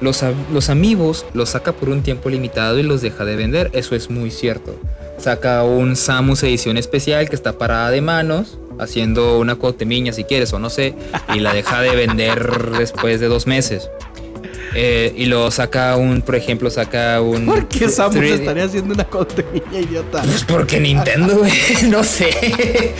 [0.00, 0.22] Los,
[0.52, 4.10] los amigos los saca por un tiempo limitado y los deja de vender eso es
[4.10, 4.78] muy cierto
[5.26, 10.52] saca un Samus edición especial que está parada de manos, haciendo una cotemiña si quieres
[10.52, 10.94] o no sé,
[11.34, 13.90] y la deja de vender después de dos meses.
[14.76, 17.44] Eh, y luego saca un, por ejemplo, saca un.
[17.44, 20.22] ¿Por qué Samus estaría haciendo una cotemiña idiota?
[20.22, 21.52] Pues porque Nintendo, güey,
[21.90, 22.30] no sé.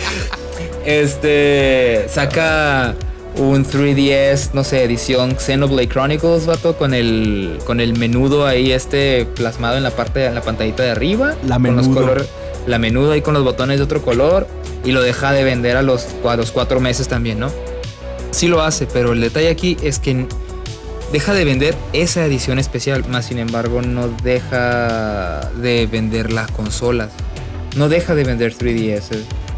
[0.85, 2.07] Este.
[2.09, 2.93] Saca
[3.37, 9.25] un 3DS, no sé, edición Xenoblade Chronicles, vato, con el, con el menudo ahí este
[9.25, 11.35] plasmado en la parte, en la pantallita de arriba.
[11.45, 12.15] La menudo.
[12.65, 14.47] la menudo ahí con los botones de otro color
[14.83, 17.51] y lo deja de vender a los, a los cuatro meses también, ¿no?
[18.31, 20.25] Sí lo hace, pero el detalle aquí es que
[21.11, 27.11] deja de vender esa edición especial, más sin embargo no deja de vender las consolas.
[27.75, 29.17] No deja de vender 3DS,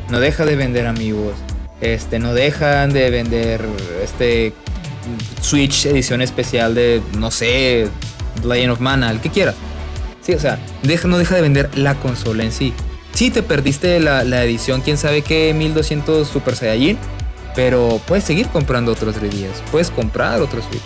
[0.10, 1.34] no deja de vender amigos
[1.82, 3.62] este, no dejan de vender
[4.04, 4.54] este
[5.42, 7.88] Switch edición especial de, no sé,
[8.44, 9.56] Legend of Mana, el que quieras.
[10.22, 12.74] Sí, o sea, deja, no deja de vender la consola en sí.
[13.14, 16.98] Sí, te perdiste la, edición, quién sabe qué, 1200 Super Saiyajin,
[17.56, 20.82] pero puedes seguir comprando otros 3DS, puedes comprar otro Switch.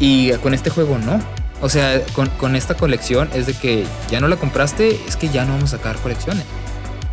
[0.00, 1.20] Y con este juego no.
[1.60, 5.28] O sea, con, con esta colección es de que ya no la compraste, es que
[5.28, 6.44] ya no vamos a sacar colecciones.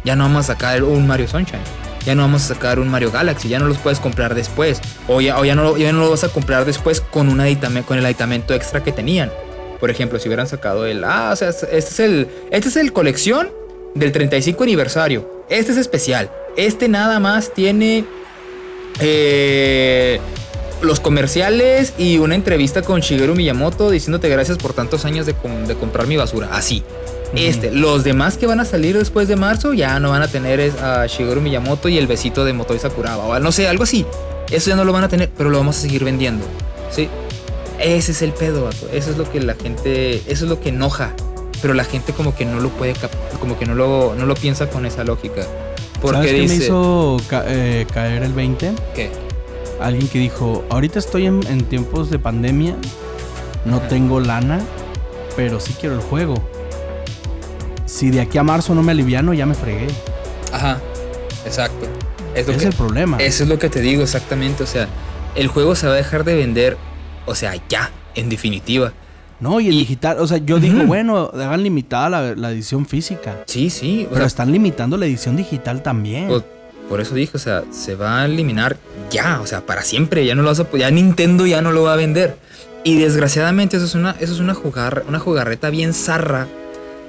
[0.04, 1.60] Ya no vamos a sacar un Mario Sunshine
[2.06, 4.82] ya no vamos a sacar un Mario Galaxy, ya no los puedes comprar después.
[5.08, 7.40] O ya, no, ya no lo vas a comprar después con, un
[7.84, 9.32] con el aditamento extra que tenían.
[9.80, 11.04] Por ejemplo, si hubieran sacado el.
[11.04, 12.28] Ah, o sea, este es el.
[12.52, 13.50] Este es el colección
[13.96, 15.46] del 35 aniversario.
[15.50, 16.30] Este es especial.
[16.58, 18.06] Este nada más tiene.
[19.00, 20.20] Eh,
[20.82, 25.36] los comerciales y una entrevista con Shigeru Miyamoto diciéndote gracias por tantos años de,
[25.68, 26.50] de comprar mi basura.
[26.52, 26.84] Así.
[27.36, 30.74] Este, los demás que van a salir después de marzo ya no van a tener
[30.82, 34.06] a Shigeru Miyamoto y el besito de Motoi Sakuraba o no sé, algo así.
[34.50, 36.44] Eso ya no lo van a tener, pero lo vamos a seguir vendiendo.
[36.90, 37.08] ¿Sí?
[37.80, 41.14] Ese es el pedo, Eso es lo que la gente, eso es lo que enoja,
[41.62, 42.94] pero la gente como que no lo puede
[43.40, 45.44] como que no lo no lo piensa con esa lógica.
[46.02, 48.74] Porque ¿Sabes qué me hizo eh, caer el 20?
[48.96, 49.12] ¿Qué?
[49.80, 52.76] Alguien que dijo, "Ahorita estoy en, tiempos de pandemia,
[53.66, 54.60] no tengo lana,
[55.38, 56.36] pero sí quiero el juego."
[57.90, 59.88] Si de aquí a marzo no me aliviano, ya me fregué.
[60.54, 60.80] Ajá,
[61.46, 61.88] exacto.
[62.36, 63.18] Es es el problema.
[63.18, 64.64] Eso es lo que te digo exactamente.
[64.64, 64.88] O sea,
[65.36, 66.78] el juego se va a dejar de vender,
[67.26, 68.94] o sea, ya, en definitiva.
[69.40, 73.38] No, y el digital, o sea, yo digo, bueno, hagan limitada la, edición física.
[73.48, 74.08] Sí, sí.
[74.12, 76.30] Pero están limitando la edición digital también.
[76.90, 78.78] Por eso dije, o sea, se va a eliminar
[79.10, 80.26] ya, o sea, para siempre.
[80.26, 82.38] Ya no lo vas a, ya Nintendo ya no lo va a vender.
[82.84, 86.48] Y desgraciadamente eso es una, eso es una, jugar, una jugarreta bien zarra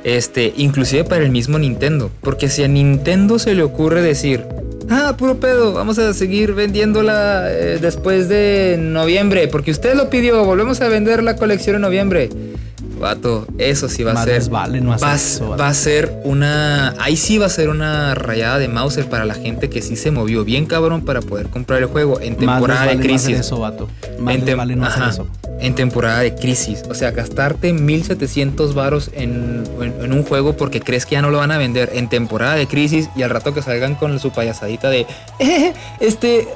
[0.04, 2.10] este, inclusive para el mismo Nintendo.
[2.20, 4.44] Porque si a Nintendo se le ocurre decir,
[4.88, 10.44] ah, puro pedo, vamos a seguir vendiéndola eh, después de noviembre, porque usted lo pidió,
[10.44, 12.30] volvemos a vender la colección en noviembre.
[13.00, 14.50] Vato, eso sí va a ser.
[14.50, 15.16] Vale, no va,
[15.58, 16.94] va, a ser una.
[17.00, 20.10] Ahí sí va a ser una rayada de Mauser para la gente que sí se
[20.10, 23.38] movió bien cabrón para poder comprar el juego en temporada de crisis.
[23.38, 23.88] eso, vato.
[24.18, 25.26] vale no hacer eso.
[25.60, 26.82] en temporada de crisis.
[26.90, 31.38] O sea, gastarte 1700 varos en, en, un juego porque crees que ya no lo
[31.38, 34.90] van a vender en temporada de crisis y al rato que salgan con su payasadita
[34.90, 35.06] de
[35.38, 36.48] eh, este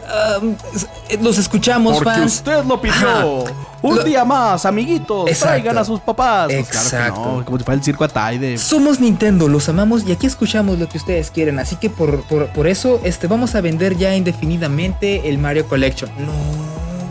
[1.23, 3.45] los escuchamos porque usted lo pidió.
[3.85, 6.47] Un día más, amiguitos, traigan a sus papás.
[6.47, 7.43] Pues Exacto.
[7.45, 10.89] como si fuera el circo Atay de Somos Nintendo, los amamos y aquí escuchamos lo
[10.89, 15.37] que ustedes quieren, así que por, por, eso este vamos a vender ya indefinidamente el
[15.37, 16.11] Mario Collection.
[16.19, 16.33] No,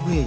[0.08, 0.26] güey.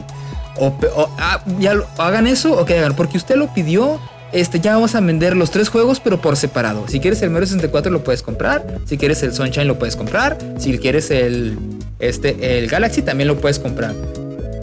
[0.58, 0.72] O,
[1.18, 3.98] ah, ya hagan eso o que hagan, porque usted lo pidió.
[4.32, 6.86] Este, ya vamos a vender los tres juegos, pero por separado.
[6.88, 8.78] Si quieres el Mario 64 lo puedes comprar.
[8.84, 10.38] Si quieres el Sunshine lo puedes comprar.
[10.58, 11.58] Si quieres el,
[11.98, 13.94] este, el Galaxy también lo puedes comprar.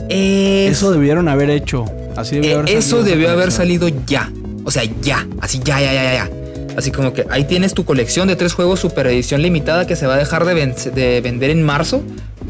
[0.09, 1.85] Eso debieron haber hecho.
[2.15, 4.31] Así debió haber Eso debió haber salido ya.
[4.65, 5.27] O sea, ya.
[5.41, 6.29] Así, ya, ya, ya, ya.
[6.77, 10.07] Así como que ahí tienes tu colección de tres juegos super edición limitada que se
[10.07, 10.53] va a dejar de,
[10.93, 12.01] de vender en marzo.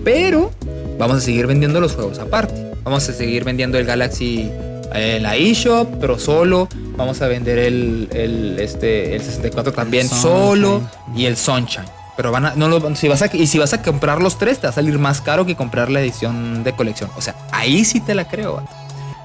[0.03, 0.51] Pero
[0.97, 2.71] vamos a seguir vendiendo los juegos aparte.
[2.83, 4.49] Vamos a seguir vendiendo el Galaxy
[4.93, 6.67] en la eShop, pero solo.
[6.95, 10.81] Vamos a vender el, el, este, el 64 también solo.
[11.15, 11.85] Y el Sunshine.
[12.15, 14.59] Pero van a, no lo, si vas a, y si vas a comprar los tres,
[14.59, 17.09] te va a salir más caro que comprar la edición de colección.
[17.15, 18.63] O sea, ahí sí te la creo.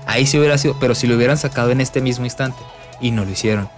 [0.07, 2.59] Ahí sí hubiera sido, pero si lo hubieran sacado en este mismo instante
[3.01, 3.69] y no lo hicieron.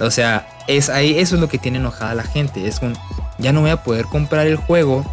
[0.00, 2.68] O sea, es ahí, eso es lo que tiene enojada la gente.
[2.68, 2.94] Es un,
[3.38, 5.04] ya no voy a poder comprar el juego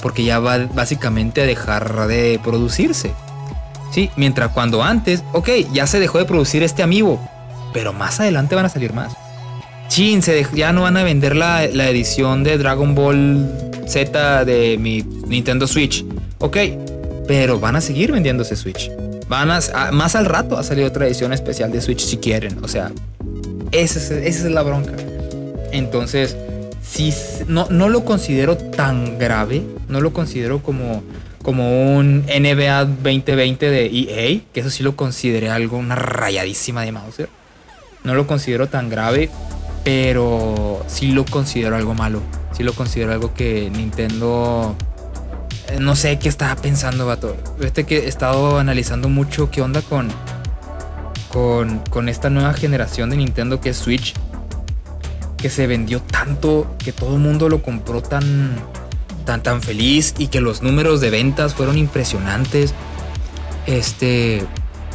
[0.00, 3.14] porque ya va básicamente a dejar de producirse.
[3.90, 7.20] Sí, mientras cuando antes, ok, ya se dejó de producir este amigo,
[7.72, 9.14] pero más adelante van a salir más.
[9.92, 13.46] Chin, se ya no van a vender la, edición de Dragon Ball
[13.86, 16.02] Z de mi Nintendo Switch.
[16.38, 16.56] Ok,
[17.28, 18.90] pero van a seguir vendiéndose Switch.
[19.28, 19.60] Van a,
[19.92, 22.64] más al rato a salir otra edición especial de Switch si quieren.
[22.64, 22.90] O sea,
[23.70, 24.94] esa es, esa es la bronca.
[25.72, 26.38] Entonces,
[26.82, 27.12] si
[27.46, 31.02] no, no lo considero tan grave, no lo considero como
[31.42, 36.92] como un NBA 2020 de EA, que eso sí lo consideré algo, una rayadísima de
[36.92, 37.28] Mauser.
[38.04, 39.28] No lo considero tan grave,
[39.84, 42.20] pero sí lo considero algo malo.
[42.52, 44.76] Sí lo considero algo que Nintendo...
[45.68, 47.36] Eh, no sé qué estaba pensando, vato.
[47.60, 50.08] Este que he estado analizando mucho qué onda con,
[51.32, 54.14] con, con esta nueva generación de Nintendo que es Switch.
[55.36, 58.56] Que se vendió tanto, que todo el mundo lo compró tan
[59.24, 62.74] tan, tan feliz y que los números de ventas fueron impresionantes.
[63.66, 64.44] Este,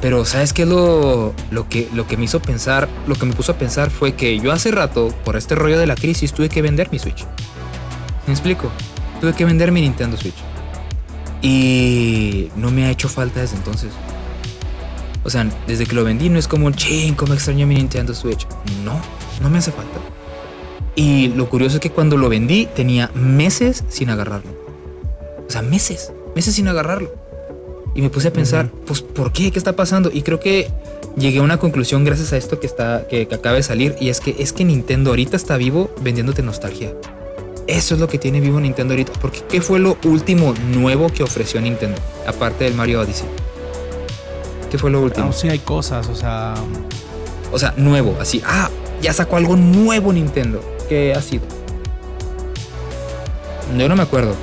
[0.01, 2.87] pero ¿sabes qué lo, lo, que, lo que me hizo pensar?
[3.07, 5.87] Lo que me puso a pensar fue que yo hace rato, por este rollo de
[5.87, 7.25] la crisis, tuve que vender mi Switch.
[8.27, 8.69] ¿Me explico?
[9.21, 10.35] Tuve que vender mi Nintendo Switch.
[11.41, 13.91] Y no me ha hecho falta desde entonces.
[15.23, 18.47] O sea, desde que lo vendí no es como ching, como extraño mi Nintendo Switch.
[18.83, 18.99] No,
[19.41, 19.99] no me hace falta.
[20.95, 24.51] Y lo curioso es que cuando lo vendí tenía meses sin agarrarlo.
[25.47, 27.26] O sea, meses, meses sin agarrarlo.
[27.97, 29.51] Y me puse a pensar, pues, ¿por qué?
[29.51, 30.11] ¿Qué está pasando?
[30.13, 30.69] Y creo que
[31.17, 33.95] llegué a una conclusión gracias a esto que, está, que, acaba de salir.
[33.99, 36.93] Y es que, es que Nintendo ahorita está vivo vendiéndote nostalgia.
[37.65, 39.13] Eso es lo que tiene vivo Nintendo ahorita.
[39.19, 41.97] Porque ¿qué fue lo último nuevo que ofreció Nintendo?
[42.27, 43.27] Aparte del Mario Odyssey.
[44.69, 45.25] ¿Qué fue lo último?
[45.25, 46.53] No, sí hay cosas, o sea...
[47.51, 48.43] O sea, nuevo, así.
[48.45, 48.69] Ah,
[49.01, 51.45] ya sacó algo nuevo Nintendo que ha sido.
[53.75, 54.35] Yo no me acuerdo.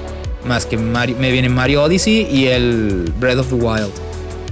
[0.47, 3.93] Más que Mario, me viene Mario Odyssey y el Breath of the Wild.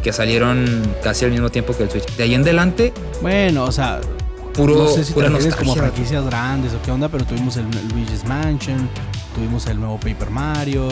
[0.03, 2.07] Que salieron casi al mismo tiempo que el Switch.
[2.17, 2.93] De ahí en adelante.
[3.21, 4.01] Bueno, o sea.
[4.55, 7.65] Puro, no sé si pura te como franquicias grandes o qué onda, pero tuvimos el
[7.95, 8.87] Luigi's Mansion,
[9.35, 10.89] tuvimos el nuevo Paper Mario.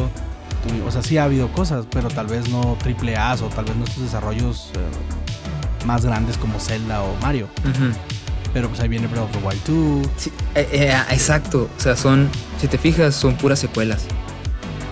[0.86, 3.76] o sea, sí ha habido cosas, pero tal vez no triple A o tal vez
[3.76, 7.48] no estos desarrollos eh, más grandes como Zelda o Mario.
[8.52, 10.26] Pero pues ahí viene Breath of the Wild 2.
[10.54, 11.68] Eh, eh, ah, exacto.
[11.76, 12.28] O sea, son,
[12.60, 14.06] si te fijas, son puras secuelas.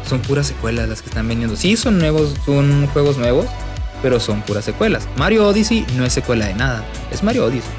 [0.08, 1.56] Son puras secuelas las que están vendiendo.
[1.56, 3.46] Sí, son nuevos, son juegos nuevos,
[4.02, 5.06] pero son puras secuelas.
[5.16, 6.84] Mario Odyssey no es secuela de nada.
[7.10, 7.70] Es Mario Odyssey.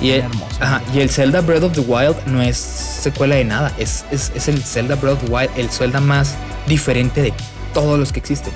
[0.00, 0.24] Y el,
[0.60, 3.72] ajá, y el Zelda Breath of the Wild no es secuela de nada.
[3.78, 6.34] Es, es, es el Zelda Breath of the Wild, el Zelda más
[6.66, 7.34] diferente de
[7.74, 8.52] todos los que existen.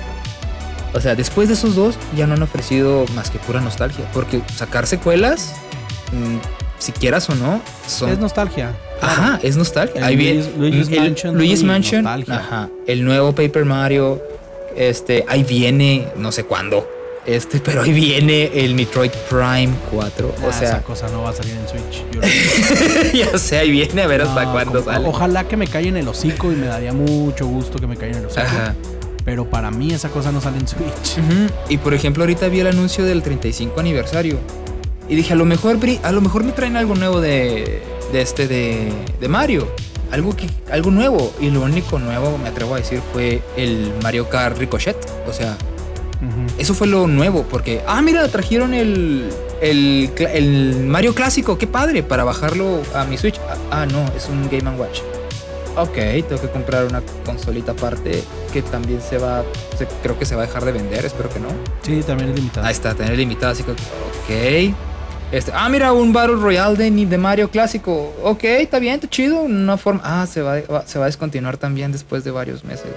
[0.93, 4.09] O sea, después de esos dos ya no han ofrecido más que pura nostalgia.
[4.11, 5.53] Porque sacar secuelas
[6.11, 6.37] Mm,
[6.79, 8.09] si quieras o no, son...
[8.09, 8.73] Es nostalgia.
[9.01, 10.05] Ajá, es nostalgia.
[10.05, 11.37] Ahí viene Luigi's Mansion.
[11.37, 12.07] Luigi's Mansion.
[12.07, 12.69] Ajá.
[12.87, 14.21] El nuevo Paper Mario.
[14.75, 16.87] Este, ahí viene, no sé cuándo.
[17.25, 20.27] Este, pero ahí viene el Metroid Prime 4.
[20.27, 23.13] o ah, sea, esa cosa no va a salir en Switch.
[23.13, 25.07] ya sé, ahí viene a ver hasta cuándo sale.
[25.07, 28.17] Ojalá que me caiga en el hocico y me daría mucho gusto que me caiga
[28.17, 28.45] en el hocico.
[28.45, 28.75] Ajá.
[29.23, 31.17] Pero para mí esa cosa no sale en Switch.
[31.67, 34.37] Y por ejemplo, ahorita vi el anuncio del 35 aniversario.
[35.07, 37.81] Y dije, a lo mejor, a lo mejor me traen algo nuevo de,
[38.11, 39.67] de este, de, de Mario.
[40.11, 41.33] Algo, que, algo nuevo.
[41.39, 44.97] Y lo único nuevo, me atrevo a decir, fue el Mario Kart Ricochet.
[45.27, 45.57] O sea,
[46.57, 49.29] Eso fue lo nuevo, porque, ah, mira, trajeron el,
[49.61, 53.39] el, el, Mario clásico, qué padre, para bajarlo a mi Switch.
[53.49, 55.01] Ah, ah, no, es un Game Watch.
[55.77, 55.95] Ok,
[56.27, 59.43] tengo que comprar una consolita aparte que también se va,
[60.01, 61.49] creo que se va a dejar de vender, espero que no.
[61.81, 62.67] Sí, también es limitada.
[62.67, 64.73] Ahí está, tener limitada, así que, ok.
[65.31, 68.13] Este, ah, mira, un Battle Royale de, de Mario clásico.
[68.23, 69.41] Ok, está bien, está chido.
[69.41, 70.01] Una forma.
[70.03, 72.91] Ah, se va, se va a descontinuar también después de varios meses.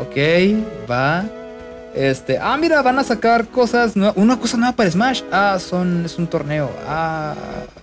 [0.00, 0.16] Ok,
[0.90, 1.24] va.
[1.94, 5.22] Este, ah, mira, van a sacar cosas Una cosa nueva para Smash.
[5.30, 6.70] Ah, son, es un torneo.
[6.86, 7.34] Ah,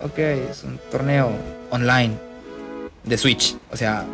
[0.02, 1.32] ok, es un torneo
[1.70, 2.14] online
[3.04, 3.56] de Switch.
[3.72, 4.06] O sea,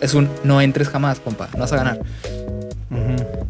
[0.00, 1.48] es un no entres jamás, compa.
[1.54, 2.00] No vas a ganar.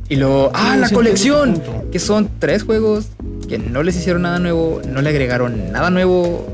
[0.08, 3.06] Y luego, ah, la colección, que son tres juegos
[3.48, 6.46] que no les hicieron nada nuevo, no le agregaron nada nuevo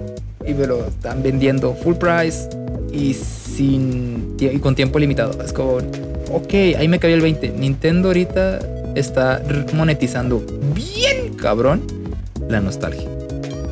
[0.46, 2.48] y me lo están vendiendo full price
[2.92, 5.42] y sin y con tiempo limitado.
[5.42, 5.78] Es como,
[6.32, 7.50] ok, ahí me cayó el 20.
[7.50, 8.60] Nintendo ahorita
[8.94, 9.42] está
[9.74, 10.42] monetizando
[10.74, 11.82] bien cabrón
[12.48, 13.08] la nostalgia.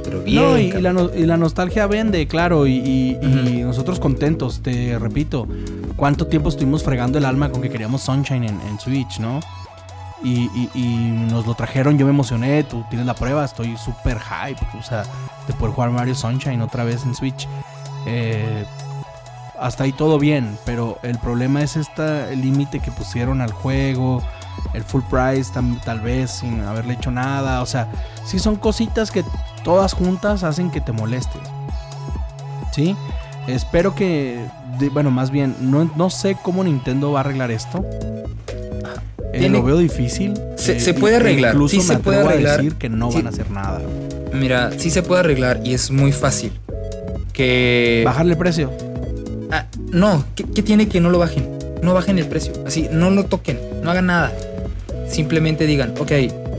[0.04, 0.72] Pero bien.
[1.14, 3.16] y, la nostalgia vende, claro, y,
[3.62, 5.48] nosotros contentos, te repito.
[5.96, 9.40] ¿Cuánto tiempo estuvimos fregando el alma con que queríamos Sunshine en Switch, no?
[10.22, 10.48] Y,
[11.30, 15.04] nos lo trajeron, yo me emocioné, tú tienes la prueba, estoy súper hype, o sea,
[15.46, 17.46] de poder jugar Mario Sunshine otra vez en Switch.
[18.06, 18.64] Eh,
[19.58, 24.22] hasta ahí todo bien, pero el problema es este límite que pusieron al juego,
[24.74, 25.52] el full price
[25.84, 27.88] tal vez sin haberle hecho nada, o sea,
[28.24, 29.24] sí son cositas que
[29.64, 31.42] todas juntas hacen que te molestes.
[32.72, 32.96] ¿Sí?
[33.46, 34.44] Espero que,
[34.92, 37.84] bueno, más bien, no, no sé cómo Nintendo va a arreglar esto.
[39.32, 40.34] Eh, lo veo difícil.
[40.56, 41.54] Se, eh, puede arreglar.
[41.54, 42.56] Incluso se puede arreglar.
[42.56, 43.82] decir que no van a hacer nada.
[44.32, 46.52] Mira, sí se puede arreglar y es muy fácil.
[47.32, 48.02] Que.
[48.04, 48.72] Bajarle el precio.
[49.50, 51.48] Ah, no, ¿qué, tiene que no lo bajen?
[51.82, 52.52] No bajen el precio.
[52.66, 54.32] Así, no lo toquen, no hagan nada.
[55.08, 56.12] Simplemente digan, ok,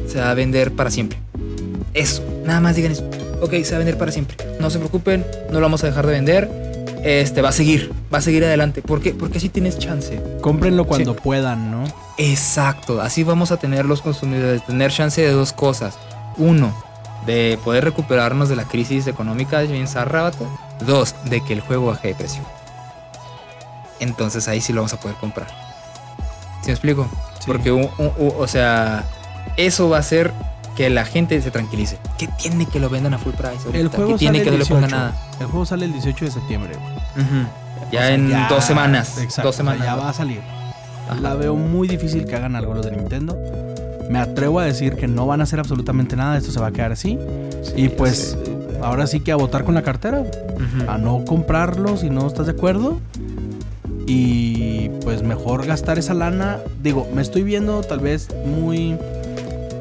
[0.07, 1.17] se va a vender para siempre.
[1.93, 3.09] Eso, nada más digan eso.
[3.41, 4.37] Ok, se va a vender para siempre.
[4.59, 6.66] No se preocupen, no lo vamos a dejar de vender.
[7.07, 8.81] Este va a seguir, va a seguir adelante.
[8.81, 9.13] ¿Por qué?
[9.13, 10.21] Porque así tienes chance.
[10.41, 11.85] Cómprenlo cuando puedan, ¿no?
[12.17, 15.97] Exacto, así vamos a tener los consumidores, tener chance de dos cosas.
[16.35, 16.75] Uno,
[17.25, 20.49] de poder recuperarnos de la crisis económica de James Arrabato.
[20.85, 22.43] Dos, de que el juego baje de precio.
[24.01, 25.47] Entonces ahí sí lo vamos a poder comprar.
[26.59, 27.07] ¿Sí me explico?
[27.45, 29.05] Porque, o sea,
[29.55, 30.33] eso va a hacer
[30.77, 31.97] que la gente se tranquilice.
[32.19, 33.67] ¿Qué tiene que lo vendan a full price?
[33.73, 35.29] El juego ¿Qué tiene que no le pongan nada?
[35.39, 36.75] El juego sale el 18 de septiembre.
[37.91, 39.17] Ya en dos semanas.
[39.17, 39.85] Exacto, dos semanas.
[39.85, 40.41] ya va a salir.
[41.21, 43.37] La veo muy difícil que hagan algo los de Nintendo.
[44.09, 46.71] Me atrevo a decir que no van a hacer absolutamente nada, esto se va a
[46.71, 47.17] quedar así.
[47.75, 48.37] y pues
[48.81, 50.23] ahora sí que a votar con la cartera,
[50.87, 52.99] a no comprarlo si no estás de acuerdo.
[54.09, 56.59] Y pues mejor gastar esa lana.
[56.81, 58.97] Digo, me estoy viendo tal vez muy,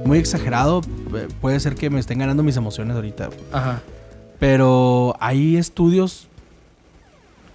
[0.05, 0.81] muy exagerado.
[1.15, 3.29] Eh, puede ser que me estén ganando mis emociones ahorita.
[3.53, 3.83] Ajá.
[4.41, 6.27] Pero hay estudios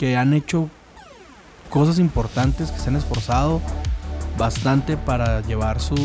[0.01, 0.67] que han hecho
[1.69, 3.61] cosas importantes que se han esforzado
[4.35, 5.99] bastante para llevar sus,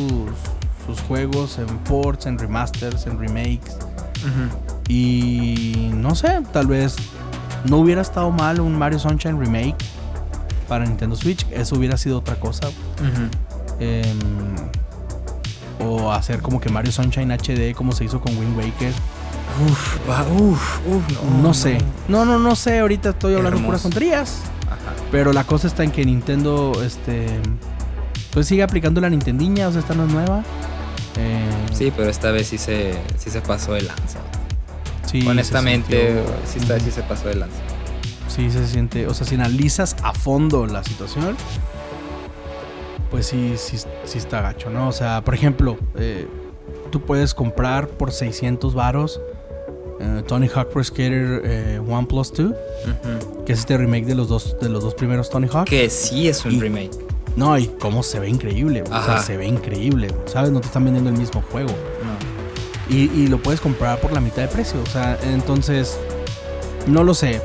[0.86, 3.78] sus juegos en ports, en remasters, en remakes.
[4.86, 6.96] Y no sé, tal vez
[7.64, 9.82] no hubiera estado mal un Mario Sunshine remake
[10.68, 11.46] para Nintendo Switch.
[11.50, 12.68] Eso hubiera sido otra cosa.
[13.80, 14.18] Em,
[15.80, 18.92] o hacer como que Mario Sunshine HD como se hizo con Wind Waker.
[19.64, 19.98] Uf,
[20.38, 21.78] uf, uf, no, no sé.
[22.08, 22.80] No, no, no sé.
[22.80, 24.42] Ahorita estoy hablando puras tonterías.
[25.10, 27.26] Pero la cosa está en que Nintendo, este,
[28.32, 30.42] pues sigue aplicando la Nintendiña, o sea, esta no es nueva.
[31.18, 34.18] Eh, sí, pero esta vez sí se, sí se pasó de lanza.
[35.06, 37.56] Sí, Honestamente, sí, está, sí se pasó de lanza.
[38.28, 41.36] Sí, se siente, o sea, si analizas a fondo la situación,
[43.10, 44.88] pues sí, sí, sí está gacho, ¿no?
[44.88, 46.28] O sea, por ejemplo, eh,
[46.90, 49.20] tú puedes comprar por 600 varos
[50.00, 52.52] eh, Tony Hawk Pro Skater eh, 1 Plus 2,
[53.44, 55.64] que es este remake de los dos, de los dos primeros Tony Hawk.
[55.64, 56.90] Que sí es un remake.
[57.36, 58.82] No, y cómo se ve increíble.
[58.82, 60.08] O sea, se ve increíble.
[60.24, 60.50] ¿Sabes?
[60.50, 61.70] No te están vendiendo el mismo juego.
[62.88, 64.80] Y, lo puedes comprar por la mitad de precio.
[64.82, 65.98] O sea, entonces,
[66.86, 67.42] no lo sé.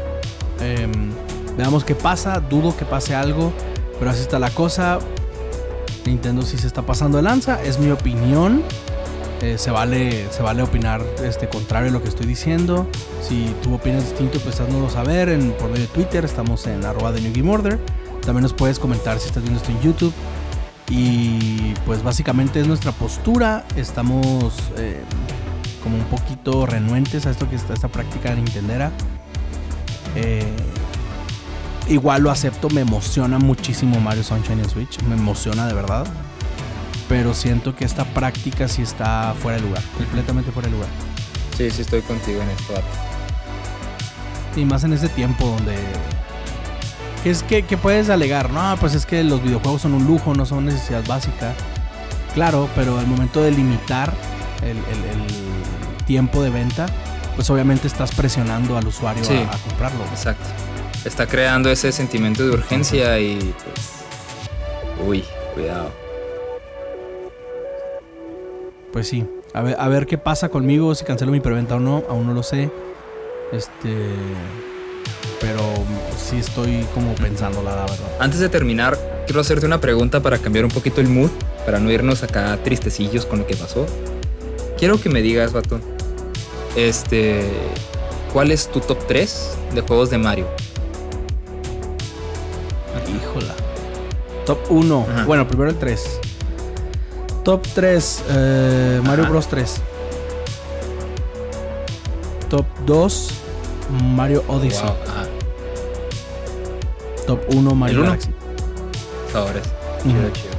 [0.62, 1.12] Em,
[1.58, 2.40] veamos qué pasa.
[2.40, 3.52] Dudo que pase algo.
[4.00, 5.00] Pero así está la cosa.
[6.06, 7.62] Nintendo sí se está pasando de lanza.
[7.62, 8.64] Es mi opinión.
[9.42, 12.88] Eh, se, vale, se vale opinar este, contrario a lo que estoy diciendo.
[13.28, 16.24] Si tú opinas distinto, pues haznoslo saber en, por medio de Twitter.
[16.24, 17.78] Estamos en arroba de New Game.
[18.22, 20.14] También nos puedes comentar si estás viendo esto en YouTube.
[20.90, 23.66] Y pues básicamente es nuestra postura.
[23.76, 25.02] Estamos eh,
[25.82, 28.92] como un poquito renuentes a esto que está esta práctica nintendera.
[30.16, 30.46] Eh,
[31.88, 35.02] igual lo acepto, me emociona muchísimo Mario Sunshine en Switch.
[35.04, 36.06] Me emociona de verdad
[37.12, 40.88] pero siento que esta práctica sí está fuera de lugar, completamente fuera de lugar.
[41.58, 42.74] Sí, sí estoy contigo en esto.
[44.56, 45.76] Y más en este tiempo donde...
[47.22, 48.50] ¿Qué es que, que puedes alegar?
[48.52, 51.54] No, pues es que los videojuegos son un lujo, no son necesidad básica.
[52.34, 54.14] Claro, pero al momento de limitar
[54.64, 56.86] el, el- el tiempo de venta,
[57.36, 59.34] pues obviamente estás presionando al usuario Sí.
[59.36, 60.06] a, a comprarlo.
[60.06, 60.48] Exacto.
[61.04, 65.06] Está creando ese sentimiento de urgencia y pues...
[65.06, 65.92] Uy, cuidado.
[68.92, 69.26] Pues sí.
[69.54, 72.34] A ver, a ver qué pasa conmigo, si cancelo mi preventa o no, aún no
[72.34, 72.72] lo sé.
[73.52, 74.08] Este.
[75.40, 75.62] Pero
[76.18, 77.98] sí estoy como pensando la verdad.
[78.20, 81.32] Antes de terminar, quiero hacerte una pregunta para cambiar un poquito el mood,
[81.66, 83.86] para no irnos acá tristecillos con lo que pasó.
[84.78, 85.80] Quiero que me digas, vato,
[86.76, 87.50] este,
[88.34, 90.48] ¿cuál es tu top 3 de juegos de Mario?
[93.08, 93.54] Híjola.
[94.46, 95.08] Top 1.
[95.10, 95.26] Ajá.
[95.26, 96.20] Bueno, primero el 3.
[97.44, 98.24] Top 3.
[99.04, 99.32] Mario Ajá.
[99.32, 99.82] Bros 3.
[102.50, 103.32] Top 2.
[104.16, 104.84] Mario Odyssey.
[104.86, 104.96] Wow,
[107.28, 108.10] Top 1 Mario ¿El uno?
[108.12, 108.30] Galaxy.
[109.32, 109.64] sabores.
[110.04, 110.52] Chido, chido.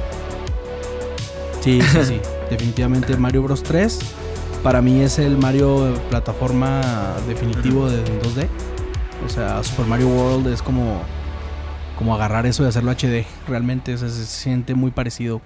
[1.61, 2.21] Sí, sí, sí.
[2.49, 3.99] Definitivamente Mario Bros 3.
[4.63, 6.81] Para mí es el Mario plataforma
[7.27, 8.47] definitivo de 2D.
[9.25, 11.01] O sea, Super Mario World es como,
[11.97, 13.25] como agarrar eso y hacerlo HD.
[13.47, 15.41] Realmente o sea, se siente muy parecido.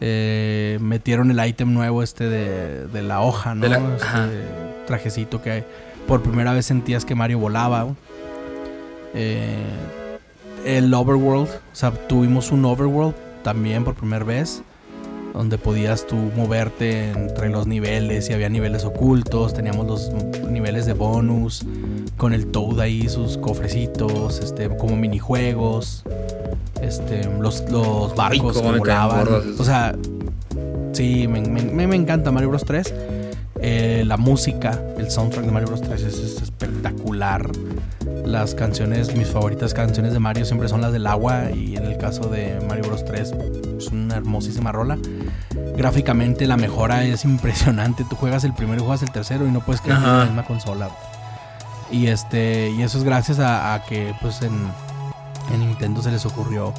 [0.00, 3.62] Eh, metieron el ítem nuevo este de, de la hoja, ¿no?
[3.62, 4.44] De la- Este
[4.86, 5.64] trajecito que
[6.06, 7.86] por primera vez sentías que Mario volaba.
[9.14, 9.56] Eh,
[10.66, 14.62] el Overworld, o sea, tuvimos un Overworld también por primera vez
[15.34, 20.12] donde podías tú moverte entre los niveles y había niveles ocultos, teníamos los
[20.48, 21.66] niveles de bonus
[22.16, 26.04] con el Toad ahí, sus cofrecitos, este, como minijuegos,
[26.80, 29.26] este, los, los barcos que volaban.
[29.58, 29.94] O sea,
[30.92, 31.40] sí, me,
[31.86, 32.94] me- encanta Mario Bros 3.
[33.66, 37.50] Eh, la música, el soundtrack de Mario Bros 3 es, es espectacular.
[38.26, 41.96] Las canciones, mis favoritas canciones de Mario siempre son las del agua y en el
[41.98, 43.34] caso de Mario Bros 3
[43.78, 44.98] es una hermosísima rola.
[45.76, 48.04] Gráficamente la mejora es impresionante.
[48.08, 50.18] Tú juegas el primero y juegas el tercero y no puedes creer Ajá.
[50.18, 50.88] la misma consola.
[51.90, 54.52] Y este y eso es gracias a, a que pues en,
[55.52, 56.72] en Nintendo se les ocurrió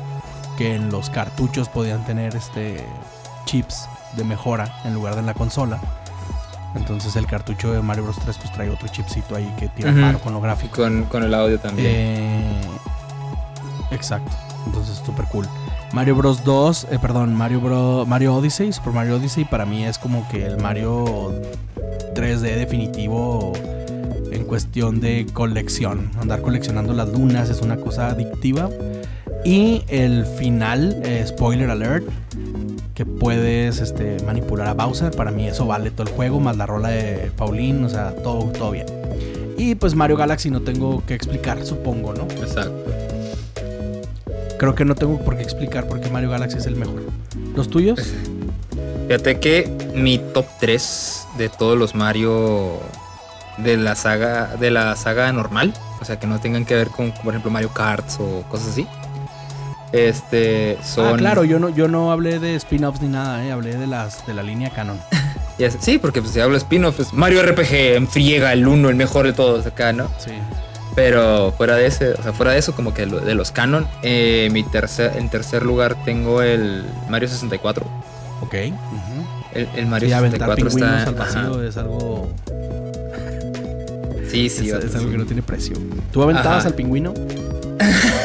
[0.58, 2.86] que en los cartuchos podían tener este
[3.46, 5.80] chips de mejora en lugar de en la consola.
[6.76, 10.20] Entonces el cartucho de Mario Bros 3 pues trae otro chipcito ahí que tira paro
[10.20, 10.76] con lo Y gráfico.
[10.82, 11.88] con, con el audio también.
[11.90, 12.62] Eh,
[13.92, 14.32] exacto.
[14.66, 15.48] Entonces súper cool.
[15.94, 19.98] Mario Bros 2, eh, perdón, Mario Bros Mario Odyssey, Super Mario Odyssey para mí es
[19.98, 21.34] como que el Mario
[22.14, 23.54] 3D definitivo
[24.36, 26.12] en cuestión de colección.
[26.20, 28.70] Andar coleccionando las lunas es una cosa adictiva.
[29.44, 32.06] Y el final, eh, spoiler alert,
[32.94, 35.12] que puedes este, manipular a Bowser.
[35.12, 38.46] Para mí eso vale todo el juego, más la rola de Pauline, o sea, todo,
[38.52, 38.86] todo bien.
[39.58, 42.24] Y pues Mario Galaxy no tengo que explicar, supongo, ¿no?
[42.24, 42.86] Exacto.
[44.58, 47.04] Creo que no tengo por qué explicar por qué Mario Galaxy es el mejor.
[47.56, 48.00] ¿Los tuyos?
[49.08, 52.80] Fíjate que mi top 3 de todos los Mario
[53.58, 57.12] de la saga de la saga normal, o sea, que no tengan que ver con
[57.12, 58.88] por ejemplo Mario Kart o cosas así.
[59.92, 63.52] Este son Ah, claro, yo no, yo no hablé de spin-offs ni nada, ¿eh?
[63.52, 65.00] hablé de las de la línea canon.
[65.80, 69.26] Sí, porque pues, si hablo spin-off es Mario RPG en friega el uno, el mejor
[69.26, 70.10] de todos acá, ¿no?
[70.18, 70.32] Sí.
[70.96, 74.50] Pero fuera de ese, o sea, fuera de eso, como que de los canon, eh,
[74.52, 77.86] mi tercer, en tercer lugar tengo el Mario 64.
[78.42, 78.54] Ok.
[78.54, 81.10] El, el Mario Sí, aventar 64 pingüinos está.
[81.10, 81.68] al vacío ajá.
[81.70, 82.28] es algo.
[84.36, 85.78] Sí, sí, es, algo que no tiene precio.
[86.12, 86.68] ¿Tú aventabas Ajá.
[86.68, 87.14] al pingüino?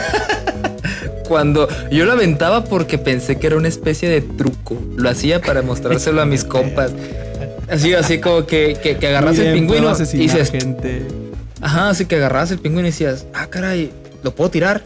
[1.29, 4.77] Cuando yo lo aventaba porque pensé que era una especie de truco.
[4.97, 6.91] Lo hacía para mostrárselo a mis compas.
[7.71, 11.07] Así, así como que, que, que agarras el pingüino y dices, gente.
[11.61, 13.93] ajá, así que agarrabas el pingüino y decías, ah, caray,
[14.25, 14.83] ¿lo puedo tirar?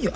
[0.00, 0.12] Yo,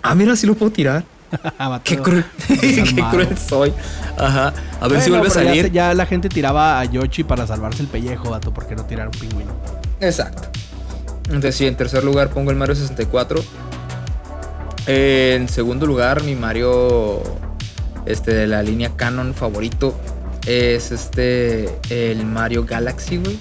[0.00, 1.04] Ah, mira, sí lo puedo tirar.
[1.58, 3.72] Vato, Qué cruel, qué cruel soy.
[4.18, 4.52] Ajá.
[4.80, 5.72] A ver si vuelve a ya salir.
[5.72, 9.14] Ya, la gente tiraba a Yoshi para salvarse el pellejo, vato, porque no tirar un
[9.18, 9.52] pingüino.
[10.00, 10.48] Exacto.
[11.26, 13.42] Entonces, sí, en tercer lugar pongo el Mario 64.
[14.86, 17.22] En segundo lugar, mi Mario
[18.06, 19.98] este, de la línea Canon favorito
[20.46, 23.38] es este, el Mario Galaxy, güey.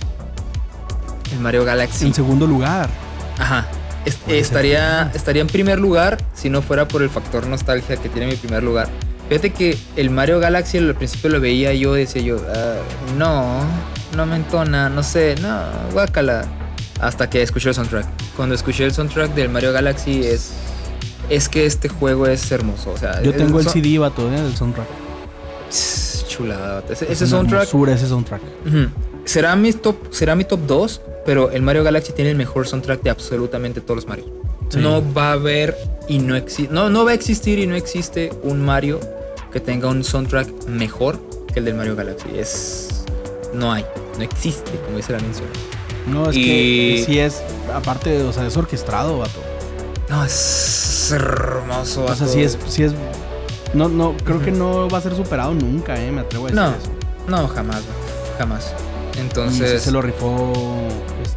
[1.32, 2.08] El Mario Galaxy.
[2.08, 2.90] En segundo lugar.
[3.38, 3.68] Ajá.
[4.06, 8.28] Ser estaría, estaría en primer lugar si no fuera por el factor nostalgia que tiene
[8.28, 8.88] mi primer lugar.
[9.30, 12.76] Fíjate que el Mario Galaxy al principio lo veía y yo decía yo, "Ah,
[13.18, 13.60] no,
[14.16, 15.62] no me entona, no sé, no,
[15.94, 16.46] guácala.
[17.02, 18.06] Hasta que escuché el soundtrack.
[18.38, 20.52] Cuando escuché el soundtrack del Mario Galaxy es
[21.28, 22.92] es que este juego es hermoso.
[22.92, 24.40] O sea, Yo es- tengo el CD, vato, ¿eh?
[24.42, 24.86] del soundtrack.
[26.28, 26.84] Chulada.
[26.90, 28.42] Ese, Es ese soundtrack hermosura ese soundtrack.
[29.26, 33.02] será mi top, será mi top 2, pero el Mario Galaxy tiene el mejor soundtrack
[33.04, 34.26] de absolutamente todos los Mario.
[34.70, 34.80] Sí.
[34.80, 38.32] No va a haber y no existe, no, no va a existir y no existe
[38.44, 39.00] un Mario
[39.52, 41.20] que tenga un soundtrack mejor
[41.54, 42.28] que el del Mario Galaxy.
[42.38, 43.04] Es
[43.54, 43.86] no hay,
[44.18, 45.48] no existe, como dice la mención.
[46.08, 47.42] No, es Y- que sí es,
[47.74, 49.40] aparte, o sea, es orquestado, vato.
[50.10, 52.04] No, es hermoso.
[52.04, 52.28] O sea, vato.
[52.28, 52.94] sí es, sí es.
[53.74, 56.62] No, no, creo que no va a ser superado nunca, eh, me atrevo a decir
[56.64, 56.70] No.
[56.72, 56.90] eso.
[57.28, 58.74] No, jamás, vato, jamás.
[59.16, 60.54] Y Entonces, se lo rifó,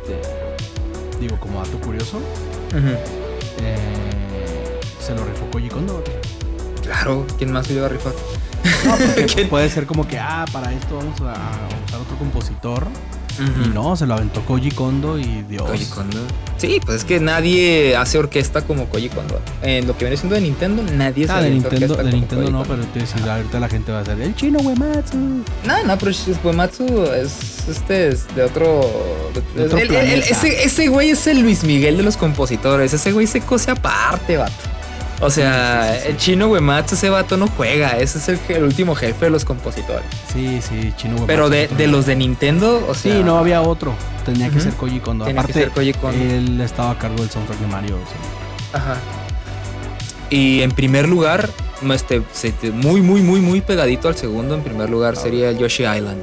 [0.08, 2.20] este, digo, como dato curioso,
[3.60, 6.02] eh, se lo rifó Koji Kondo.
[6.82, 8.12] claro, ¿quién más se iba a rifar?
[9.50, 12.86] Puede ser como que, ah, para esto vamos a a usar otro compositor.
[13.38, 15.62] Y no, se lo aventó Koji Kondo y Dios.
[15.68, 16.18] Koji Kondo.
[16.56, 19.40] Sí, pues es que nadie hace orquesta como Koji Kondo.
[19.62, 22.58] En lo que viene siendo de Nintendo, nadie Ah, de Nintendo, de Nintendo Koji no,
[22.64, 22.74] Kondo.
[22.92, 25.16] pero decir, ahorita la gente va a hacer el chino, Uematsu.
[25.64, 28.80] No, no, pero Shizuematsu es este es de otro.
[29.54, 30.26] De otro el- el- planeta.
[30.26, 32.92] ese, ese güey es el Luis Miguel de los compositores.
[32.94, 34.52] Ese güey se cose aparte, vato.
[35.20, 36.08] O sea, Sí, sí, sí, sí.
[36.10, 37.90] el chino Uematsu, ese vato no juega.
[37.98, 40.04] Ese es el, el último jefe de los compositores.
[40.32, 41.26] Sí, sí, chino Uematsu.
[41.26, 43.12] Pero de, de los de Nintendo, o sea.
[43.16, 43.92] Sí, no había otro.
[44.24, 45.24] Tenía que ser Koji Kondo.
[45.24, 46.22] Tenía que Aparte, ser Koji Kondo.
[46.22, 47.96] él estaba a cargo del soundtrack de Mario.
[47.96, 48.80] o sea.
[48.80, 48.96] Ajá.
[50.30, 51.48] Y en primer lugar,
[51.90, 52.22] este,
[52.72, 54.54] muy, muy, muy, muy pegadito al segundo.
[54.54, 56.20] En primer lugar sería el Yoshi Island.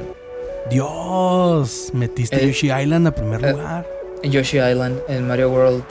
[0.70, 3.86] Dios, metiste Eh, Yoshi Island a primer eh, lugar.
[4.22, 5.82] En Yoshi Island, en Mario World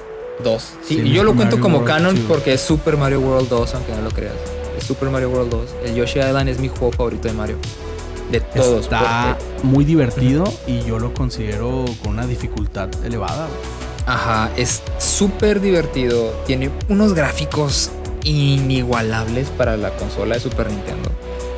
[0.44, 0.62] 2.
[0.62, 2.26] Sí, Sí, y yo lo cuento Mario como World canon 2.
[2.28, 4.34] porque es Super Mario World 2, aunque no lo creas.
[4.78, 5.70] Es Super Mario World 2.
[5.86, 7.58] El Yoshi Island es mi juego favorito de Mario.
[8.32, 8.84] De todos.
[8.86, 13.48] Está porque- muy divertido y yo lo considero con una dificultad elevada.
[14.08, 16.32] Ajá, es súper divertido.
[16.46, 17.92] Tiene unos gráficos
[18.24, 21.10] inigualables para la consola de Super Nintendo.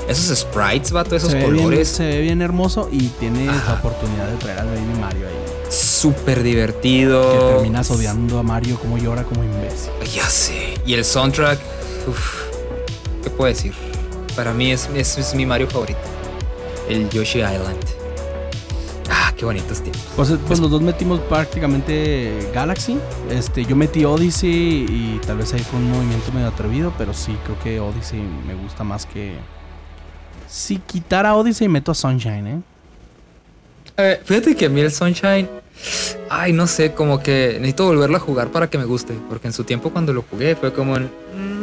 [0.07, 1.87] Esos sprites, vato, esos se, ve bien, colores.
[1.89, 3.73] se ve bien hermoso y tienes Ajá.
[3.73, 5.33] la oportunidad de traer al Baby Mario ahí.
[5.97, 7.31] Súper divertido.
[7.31, 9.91] Que terminas odiando a Mario como llora como imbécil.
[10.13, 10.75] Ya sé.
[10.85, 11.59] Y el soundtrack,
[13.23, 13.73] ¿qué puedo decir?
[14.35, 15.99] Para mí es, es, es mi Mario favorito.
[16.87, 17.79] El Yoshi Island.
[19.09, 20.03] Ah, qué bonitos tiempos.
[20.15, 22.99] Pues, pues los dos metimos prácticamente Galaxy.
[23.31, 27.35] Este, yo metí Odyssey y tal vez ahí fue un movimiento medio atrevido, pero sí,
[27.43, 29.33] creo que Odyssey me gusta más que.
[30.47, 32.61] Si quitara Odyssey, meto a Sunshine, ¿eh?
[33.97, 35.49] Eh, fíjate que a mí el Sunshine,
[36.29, 39.15] ay, no sé, como que necesito volverlo a jugar para que me guste.
[39.27, 41.09] Porque en su tiempo cuando lo jugué fue como en,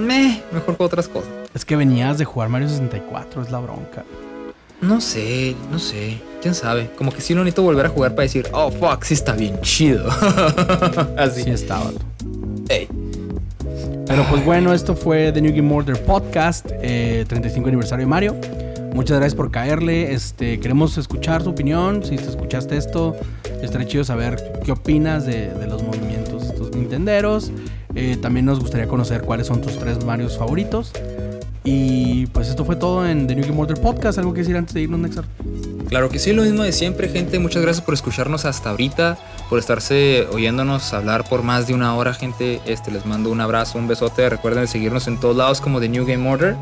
[0.05, 1.31] meh, mejor que otras cosas.
[1.55, 4.05] Es que venías de jugar Mario 64, es la bronca.
[4.81, 6.91] No sé, no sé, quién sabe.
[6.97, 9.61] Como que sí lo necesito volver a jugar para decir, oh, fuck, sí está bien
[9.61, 10.11] chido.
[11.17, 11.45] Así.
[11.45, 11.93] Sí estaba.
[12.69, 12.89] Ey.
[14.07, 18.37] Pero pues bueno, esto fue The New Game Order Podcast, eh, 35 aniversario de Mario.
[18.95, 20.13] Muchas gracias por caerle.
[20.13, 22.05] Este, queremos escuchar su opinión.
[22.05, 23.17] Si te escuchaste esto,
[23.61, 27.51] estaría chido saber qué opinas de, de los movimientos estos nintenderos.
[27.97, 30.93] Eh, también nos gustaría conocer cuáles son tus tres Marios favoritos.
[31.65, 34.19] Y pues esto fue todo en The New Game Order Podcast.
[34.19, 35.25] ¿Algo que decir antes de irnos, Nexar?
[35.89, 37.39] Claro que sí, lo mismo de siempre, gente.
[37.39, 39.19] Muchas gracias por escucharnos hasta ahorita,
[39.49, 42.61] por estarse oyéndonos hablar por más de una hora, gente.
[42.67, 44.29] Este, les mando un abrazo, un besote.
[44.29, 46.57] Recuerden seguirnos en todos lados como The New Game Order.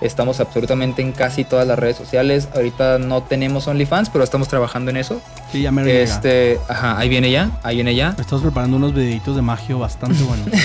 [0.00, 2.48] Estamos absolutamente en casi todas las redes sociales.
[2.54, 5.20] Ahorita no tenemos OnlyFans, pero estamos trabajando en eso.
[5.52, 6.00] Sí, ya me llega.
[6.00, 8.14] Este, ajá, ahí viene ya, ahí viene ya.
[8.18, 10.48] Estamos preparando unos videitos de magio bastante buenos.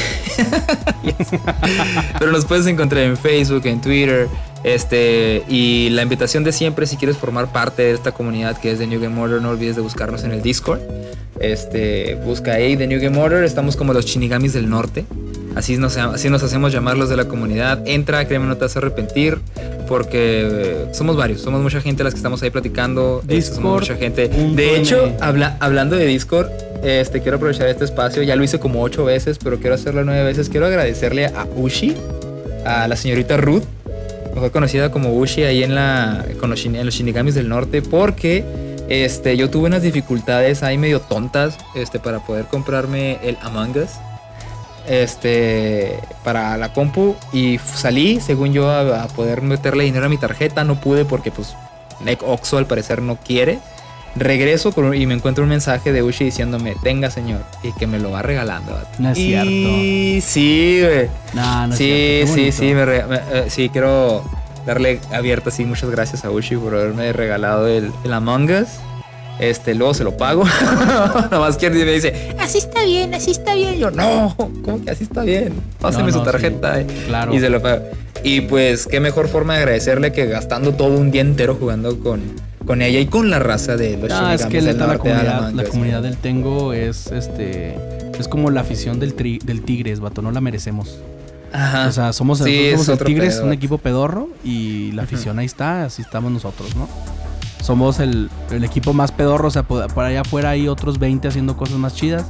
[2.19, 4.27] Pero nos puedes encontrar en Facebook, en Twitter.
[4.65, 8.79] Este, y la invitación de siempre, si quieres formar parte de esta comunidad que es
[8.79, 10.79] de New Game Order, no olvides de buscarnos en el Discord.
[11.39, 15.05] Este, busca ahí de New Game Order, estamos como los Shinigamis del Norte.
[15.55, 17.87] Así nos, así nos hacemos llamar los de la comunidad.
[17.87, 19.37] Entra, créeme, no te vas a arrepentir.
[19.87, 23.21] Porque eh, somos varios, somos mucha gente las que estamos ahí platicando.
[23.21, 24.27] somos Discord mucha gente.
[24.29, 26.49] De hecho, habla- hablando de Discord,
[26.83, 28.23] este, quiero aprovechar este espacio.
[28.23, 30.49] Ya lo hice como ocho veces, pero quiero hacerlo nueve veces.
[30.49, 31.95] Quiero agradecerle a Ushi,
[32.65, 33.63] a la señorita Ruth,
[34.35, 38.45] mejor conocida como Ushi ahí en, la, con los, en los Shinigamis del Norte, porque
[38.87, 43.89] este, yo tuve unas dificultades ahí medio tontas este, para poder comprarme el Among Us
[44.87, 50.17] este, para la compu y salí, según yo, a, a poder meterle dinero a mi
[50.17, 50.63] tarjeta.
[50.63, 51.55] No pude porque, pues,
[52.03, 53.59] Nec Oxo al parecer no quiere.
[54.15, 57.99] Regreso con y me encuentro un mensaje de Ushi diciéndome, tenga señor, y que me
[57.99, 58.71] lo va regalando.
[58.73, 58.87] vato.
[58.99, 61.07] No es y sí, güey.
[61.33, 64.23] No, no es sí, cierto, qué sí, sí, me re- me- eh, sí, quiero
[64.65, 68.67] darle abierto así muchas gracias a Ushi por haberme regalado el, el Among Us.
[69.37, 70.45] Este, luego se lo pago.
[70.63, 73.77] Nada más que me dice, así está bien, así está bien.
[73.77, 74.33] Yo, no,
[74.63, 75.53] ¿cómo que así está bien?
[75.81, 76.77] Pásame No, su no, tarjeta.
[76.79, 77.33] sí, claro.
[77.35, 77.83] Y se lo pago.
[78.23, 82.21] Y pues, qué mejor forma de agradecerle que gastando todo un día entero jugando con,
[82.65, 85.51] con ella y con la raza de los Ah, es que del la norte, comunidad,
[85.51, 87.75] la del Tengo es este
[88.19, 90.99] es como la afición del, tri- del Tigres, vato, no la merecemos.
[91.51, 91.87] Ajá.
[91.87, 95.85] O sea, somos, Sí, el Tigres, pedo, un equipo pedorro y la afición ahí está,
[95.85, 96.87] así estamos nosotros, ¿no?
[97.61, 101.27] Somos el, el equipo más pedorro, o sea, por, por allá afuera hay otros 20
[101.27, 102.25] haciendo cosas más chidas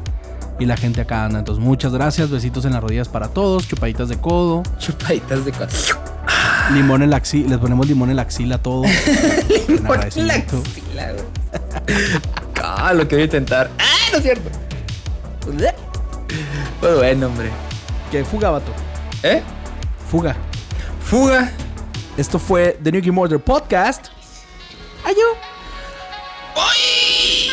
[0.60, 1.40] y la gente acá anda.
[1.40, 5.98] Entonces, muchas gracias, besitos en las rodillas para todos, chupaditas de codo, Chupaditas de cosas.
[6.74, 8.88] Limón en la axila, les ponemos limón en la axila a todos.
[9.68, 10.44] En Por la axila,
[11.12, 11.26] güey.
[12.62, 13.70] Ah, lo que voy a intentar.
[13.80, 14.50] ¡Ah, no es cierto!
[16.80, 17.50] Pues bueno, hombre.
[18.12, 18.72] Que fuga, vato.
[19.24, 19.42] ¿Eh?
[20.10, 20.36] Fuga.
[21.04, 21.52] Fuga.
[22.18, 24.08] Esto fue The New Game Order Podcast.
[25.04, 25.26] Ayo.
[26.56, 27.50] ¡Ay!